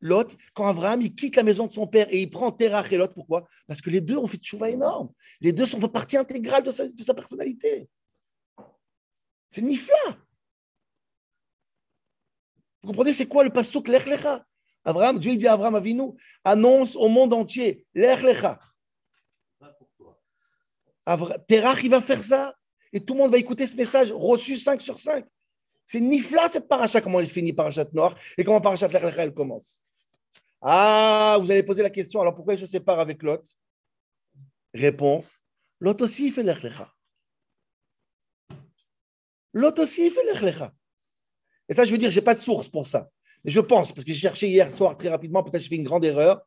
Lot, 0.00 0.36
quand 0.54 0.98
il 1.00 1.14
quitte 1.14 1.36
la 1.36 1.44
maison 1.44 1.66
de 1.68 1.72
son 1.72 1.86
père 1.86 2.08
et 2.10 2.22
il 2.22 2.30
prend 2.30 2.50
Terach 2.50 2.90
et 2.92 2.96
Lot, 2.96 3.12
pourquoi? 3.14 3.46
Parce 3.68 3.80
que 3.80 3.90
les 3.90 4.00
deux 4.00 4.16
ont 4.16 4.26
fait 4.26 4.38
de 4.38 4.44
chouva 4.44 4.68
énorme. 4.68 5.12
Les 5.40 5.52
deux 5.52 5.66
sont 5.66 5.78
partie 5.78 6.16
intégrale 6.16 6.64
de 6.64 6.72
sa, 6.72 6.88
de 6.88 7.02
sa 7.02 7.14
personnalité. 7.14 7.88
C'est 9.48 9.62
Nifla. 9.62 9.94
Vous 12.82 12.88
comprenez, 12.88 13.12
c'est 13.12 13.26
quoi 13.26 13.44
le 13.44 13.50
passouk 13.50 13.86
Lech 13.86 14.06
Lecha? 14.06 14.44
Abraham, 14.84 15.18
Dieu 15.18 15.36
dit 15.36 15.46
à 15.46 15.52
Abraham 15.52 15.76
Avinu, 15.76 16.10
annonce 16.42 16.96
au 16.96 17.08
monde 17.08 17.32
entier, 17.32 17.86
Lech 17.94 18.22
Lecha. 18.22 18.58
Terach, 21.46 21.84
il 21.84 21.90
va 21.90 22.00
faire 22.00 22.24
ça. 22.24 22.56
Et 22.92 23.04
tout 23.04 23.14
le 23.14 23.20
monde 23.20 23.30
va 23.30 23.38
écouter 23.38 23.68
ce 23.68 23.76
message 23.76 24.10
reçu 24.10 24.56
5 24.56 24.82
sur 24.82 24.98
5. 24.98 25.24
C'est 25.90 26.00
Nifla 26.00 26.48
cette 26.48 26.68
paracha, 26.68 27.00
comment 27.00 27.18
elle 27.18 27.26
finit 27.26 27.52
parachat 27.52 27.84
noir 27.92 28.16
et 28.38 28.44
comment 28.44 28.60
parachat 28.60 28.86
Lech 28.86 29.12
elle 29.18 29.34
commence. 29.34 29.82
Ah, 30.60 31.36
vous 31.40 31.50
allez 31.50 31.64
poser 31.64 31.82
la 31.82 31.90
question, 31.90 32.20
alors 32.20 32.32
pourquoi 32.32 32.54
il 32.54 32.60
se 32.60 32.66
sépare 32.66 33.00
avec 33.00 33.20
Lot? 33.24 33.42
Réponse, 34.72 35.42
Lot 35.80 36.00
aussi 36.00 36.30
fait 36.30 36.44
Lech 36.44 36.62
Lecha. 36.62 36.94
Lot 39.52 39.80
aussi 39.80 40.10
fait 40.10 40.22
Lech 40.26 40.42
Lecha. 40.42 40.72
Et 41.68 41.74
ça, 41.74 41.82
je 41.82 41.90
veux 41.90 41.98
dire, 41.98 42.12
je 42.12 42.20
n'ai 42.20 42.24
pas 42.24 42.36
de 42.36 42.40
source 42.40 42.68
pour 42.68 42.86
ça. 42.86 43.10
Je 43.44 43.58
pense, 43.58 43.90
parce 43.92 44.04
que 44.04 44.12
j'ai 44.12 44.20
cherché 44.20 44.46
hier 44.46 44.70
soir 44.70 44.96
très 44.96 45.08
rapidement, 45.08 45.42
peut-être 45.42 45.60
j'ai 45.60 45.70
fait 45.70 45.74
une 45.74 45.82
grande 45.82 46.04
erreur, 46.04 46.40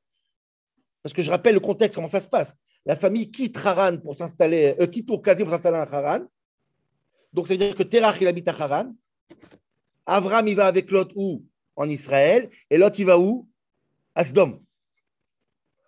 parce 1.01 1.13
que 1.13 1.21
je 1.21 1.29
rappelle 1.29 1.55
le 1.55 1.59
contexte, 1.59 1.95
comment 1.95 2.07
ça 2.07 2.21
se 2.21 2.29
passe. 2.29 2.55
La 2.85 2.95
famille 2.95 3.29
quitte 3.29 3.57
Haran 3.57 3.97
pour 3.97 4.15
s'installer, 4.15 4.77
euh, 4.79 4.87
quitte 4.87 5.09
Urkazi 5.09 5.43
pour 5.43 5.51
s'installer 5.51 5.79
à 5.79 5.81
Haran. 5.81 6.25
Donc, 7.33 7.49
ça 7.49 7.55
veut 7.55 7.57
dire 7.57 7.75
que 7.75 7.83
Terach, 7.83 8.21
il 8.21 8.27
habite 8.29 8.47
à 8.47 8.53
Haran. 8.57 8.95
Avram, 10.05 10.47
il 10.47 10.55
va 10.55 10.67
avec 10.67 10.91
Lot 10.91 11.11
où? 11.15 11.45
En 11.75 11.87
Israël. 11.87 12.49
Et 12.69 12.77
Lot, 12.77 12.97
il 12.99 13.05
va 13.05 13.17
où? 13.17 13.47
À 14.15 14.23
Sdom. 14.23 14.63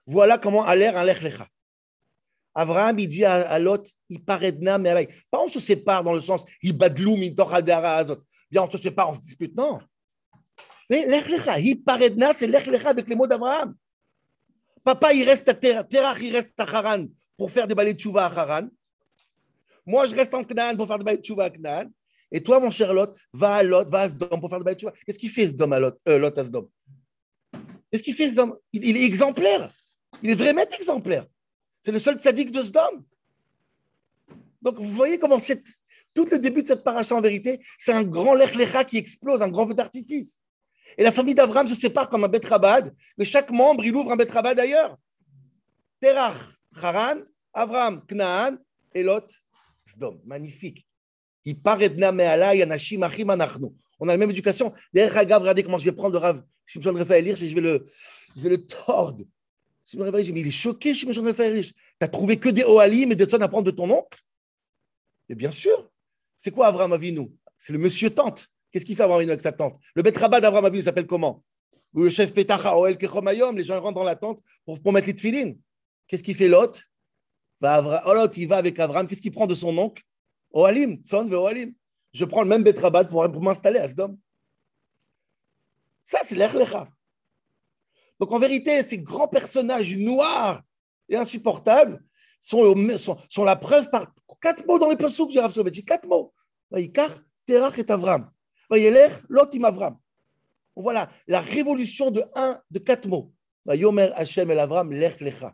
Voilà 0.06 0.38
comment 0.38 0.63
a 0.63 0.76
l'air 0.76 0.98
un 0.98 1.04
Lech 1.04 1.21
Lecha. 1.21 1.48
Avram, 2.54 2.98
il 3.00 3.08
dit 3.08 3.26
à, 3.26 3.60
Lot, 3.60 3.89
il 4.10 4.24
de 4.24 4.78
mais 4.78 5.10
Pas 5.30 5.41
on 5.41 5.50
se 5.50 5.60
sépare 5.60 6.04
dans 6.04 6.13
le 6.13 6.21
sens, 6.21 6.45
il 6.62 6.71
badloum, 6.78 7.21
il 7.21 7.36
azot. 7.38 8.24
Bien, 8.50 8.63
on 8.63 8.71
se 8.71 8.78
sépare, 8.78 9.10
on 9.10 9.13
se 9.13 9.19
dispute. 9.19 9.56
Non. 9.56 9.80
Mais 10.89 11.06
Lech 11.06 11.28
Lecha, 11.28 11.60
il 11.60 11.84
de 11.84 12.34
c'est 12.36 12.48
Lech 12.48 12.67
Lecha 12.67 12.89
avec 12.89 13.10
les 13.10 13.15
mots 13.15 13.28
d'Avraham. 13.28 13.76
Papa, 14.84 15.13
il 15.13 15.24
reste 15.24 15.50
à 15.50 15.54
Terach, 15.56 16.21
il 16.21 16.32
reste 16.32 16.60
à 16.60 16.63
Haran 16.63 17.06
pour 17.36 17.50
faire 17.52 17.67
des 17.67 17.74
balais 17.74 17.93
de 17.93 18.00
chouva 18.00 18.28
à 18.28 18.39
Haran. 18.39 18.67
Moi, 19.86 20.06
je 20.06 20.15
reste 20.15 20.34
en 20.34 20.43
Knaan 20.43 20.78
pour 20.78 20.88
faire 20.88 21.00
des 21.00 21.04
balais 21.04 21.17
de 21.17 21.26
chouva 21.26 21.45
à 21.45 21.50
Knaan. 21.50 21.89
Et 22.36 22.43
toi, 22.43 22.60
mon 22.60 22.69
cher 22.69 22.93
Lot, 22.93 23.15
va 23.32 23.56
à 23.56 23.63
Lot, 23.63 23.89
va 23.89 24.02
à 24.02 24.10
Sdom 24.10 24.41
pour 24.41 24.50
faire 24.50 24.62
de 24.62 24.78
chouva. 24.78 24.91
Qu'est-ce 25.06 25.17
qu'il 25.17 25.30
fait 25.30 25.48
Sdom 25.48 25.71
à 25.71 25.80
Lot, 25.80 25.98
euh, 26.10 26.17
Lot 26.17 26.38
à 26.38 26.43
Sdom? 26.43 26.69
Qu'est-ce 27.89 28.04
qu'il 28.04 28.13
fait 28.13 28.30
Sdom? 28.30 28.58
Il, 28.74 28.98
est 28.98 29.06
exemplaire. 29.06 29.74
Il 30.21 30.32
est 30.32 30.36
vraiment 30.36 30.65
exemplaire. 30.78 31.26
C'est 31.82 31.93
le 31.93 32.00
seul 32.00 32.15
tzaddik 32.15 32.52
de 32.52 32.62
Sdom. 32.62 33.06
Donc, 34.62 34.82
vous 34.82 34.89
voyez 34.89 35.17
comment 35.17 35.39
c'est. 35.39 35.63
Tout 36.13 36.28
le 36.30 36.38
début 36.38 36.62
de 36.62 36.67
cette 36.67 36.84
paracha, 36.84 37.15
en 37.15 37.21
vérité, 37.21 37.62
c'est 37.78 37.93
un 37.93 38.04
grand 38.04 38.34
lech 38.34 38.52
qui 38.86 38.98
explose, 38.98 39.41
un 39.41 39.48
grand 39.48 39.65
feu 39.65 39.74
d'artifice. 39.74 40.41
Et 40.98 41.04
la 41.04 41.13
famille 41.13 41.36
d'Abraham 41.36 41.67
se 41.67 41.76
sépare 41.76 42.10
comme 42.10 42.26
un 42.26 42.30
Betrabad, 42.30 42.93
mais 43.17 43.24
chaque 43.24 43.50
membre, 43.50 43.86
il 43.86 43.95
ouvre 43.95 44.12
un 44.12 44.17
Betrabad 44.17 44.60
ailleurs. 44.60 44.98
Terach, 46.02 46.36
Haran, 46.76 47.21
Abraham, 47.54 48.02
Knaan, 48.10 48.58
et 48.93 49.04
Lot, 49.04 49.41
Sdom. 49.86 50.19
Magnifique. 50.26 50.86
On 53.99 54.08
a 54.08 54.12
la 54.12 54.17
même 54.17 54.29
éducation. 54.31 54.73
D'ailleurs, 54.93 55.13
regardez 55.13 55.63
comment 55.63 55.77
je 55.77 55.86
vais 55.86 55.91
prendre 55.91 56.13
le 56.13 56.19
Rav 56.19 56.43
Shimshon 56.65 56.93
Raphaël 56.93 57.27
et 57.27 57.36
je 57.36 57.55
vais 57.55 57.62
le, 57.62 57.86
je 58.36 58.41
vais 58.41 58.49
le 58.49 58.65
tordre. 58.65 59.23
Raphaël 59.97 60.27
il 60.27 60.47
est 60.47 60.51
choqué, 60.51 60.93
Shimshon 60.93 61.23
Raphaël. 61.23 61.63
Tu 61.63 61.73
n'as 62.01 62.08
trouvé 62.08 62.38
que 62.38 62.49
des 62.49 62.63
Oalim 62.63 63.12
et 63.12 63.15
de 63.15 63.29
ça 63.29 63.38
d'apprendre 63.38 63.65
de 63.65 63.71
ton 63.71 63.89
oncle? 63.89 64.19
Et 65.29 65.36
bien 65.36 65.51
sûr. 65.51 65.89
C'est 66.38 66.51
quoi 66.51 66.67
Abraham 66.67 66.93
Avinu? 66.93 67.31
C'est 67.58 67.73
le 67.73 67.79
monsieur 67.79 68.10
tante. 68.10 68.47
Qu'est-ce 68.71 68.86
qu'il 68.86 68.95
fait 68.95 69.03
Abraham 69.03 69.29
avec 69.29 69.41
sa 69.41 69.51
tente 69.51 69.79
Le 69.93 70.01
Betrabat 70.01 70.41
d'Abraham 70.41 70.65
Avinu 70.65 70.81
s'appelle 70.81 71.08
comment? 71.08 71.43
Ou 71.93 72.03
le 72.03 72.10
chef 72.10 72.34
Petacha 72.34 72.77
Oel 72.77 72.97
Kechomayom, 72.97 73.55
les 73.55 73.63
gens 73.63 73.79
rentrent 73.79 73.95
dans 73.95 74.03
la 74.03 74.15
tente 74.15 74.41
pour, 74.65 74.91
mettre 74.91 75.08
les 75.08 75.15
tefilines. 75.15 75.58
Qu'est-ce 76.08 76.23
qu'il 76.23 76.36
fait 76.36 76.49
Lot? 76.49 76.84
Bah, 77.62 78.03
Lot, 78.05 78.36
il 78.36 78.47
va 78.47 78.58
avec 78.58 78.77
Abraham. 78.79 79.08
Qu'est-ce 79.08 79.21
qu'il 79.21 79.31
prend 79.31 79.47
de 79.47 79.55
son 79.55 79.75
oncle? 79.77 80.03
Oalim, 80.56 81.02
son 81.04 81.26
ve 81.26 81.36
Oalim. 81.36 81.74
Je 82.13 82.24
prends 82.24 82.41
le 82.41 82.48
même 82.48 82.63
Betrabat 82.63 83.04
pour, 83.06 83.30
pour 83.30 83.41
m'installer 83.41 83.78
à 83.78 83.89
Sdom. 83.89 84.18
Ça, 86.06 86.20
c'est 86.24 86.36
l'Echlecha. 86.36 86.88
Donc 88.20 88.32
en 88.32 88.39
vérité, 88.39 88.82
ces 88.84 89.00
grands 89.00 89.28
personnages 89.28 89.96
noirs 89.98 90.63
et 91.10 91.18
insupportables 91.18 92.02
sont, 92.39 92.74
sont, 93.30 93.44
la 93.44 93.58
preuve 93.58 93.89
par 93.89 94.13
quatre 94.41 94.65
mots 94.65 94.80
dans 94.80 94.89
les 94.89 94.96
passouk 94.96 95.32
j'ai 95.32 95.84
Quatre 95.84 96.08
mots. 96.08 96.34
Terach 97.46 97.78
et 97.78 97.91
Avram. 97.91 98.32
L'autre, 99.28 99.58
Avram. 99.63 99.98
Voilà 100.76 101.10
la 101.28 101.41
révolution 101.41 102.12
de 102.12 102.24
un, 102.34 102.62
de 102.72 102.80
quatre 102.80 103.08
mots. 103.08 103.34
Yomer 103.68 104.12
Hashem 104.15 104.50
el 104.52 104.60
Avram, 104.60 104.91
lech 104.91 105.20
lecha. 105.20 105.54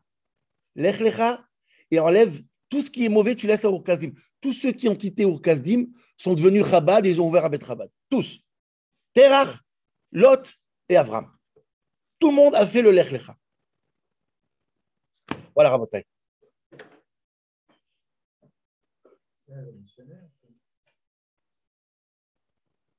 Lech 0.75 0.99
lecha, 0.99 1.43
et 1.89 1.99
enlève 1.99 2.41
tout 2.69 2.81
ce 2.81 2.89
qui 2.89 3.05
est 3.05 3.09
mauvais, 3.09 3.35
tu 3.35 3.47
laisses 3.47 3.65
à 3.65 3.69
Urkazdim. 3.69 4.11
Tous 4.41 4.53
ceux 4.53 4.71
qui 4.71 4.89
ont 4.89 4.95
quitté 4.95 5.23
Urkazdim 5.23 5.85
sont 6.17 6.33
devenus 6.33 6.65
Chabad 6.67 7.05
et 7.05 7.11
ils 7.11 7.21
ont 7.21 7.27
ouvert 7.27 7.45
à 7.45 7.49
Bet 7.49 7.63
Chabad. 7.63 7.89
Tous. 8.09 8.39
Terach, 9.13 9.59
Lot 10.11 10.51
et 10.89 10.97
Avram. 10.97 11.31
Tout 12.19 12.29
le 12.29 12.35
monde 12.35 12.55
a 12.55 12.65
fait 12.65 12.81
le 12.81 12.91
lech 12.91 13.11
lecha. 13.11 13.37
Voilà, 15.55 15.69
Rabotai. 15.69 16.05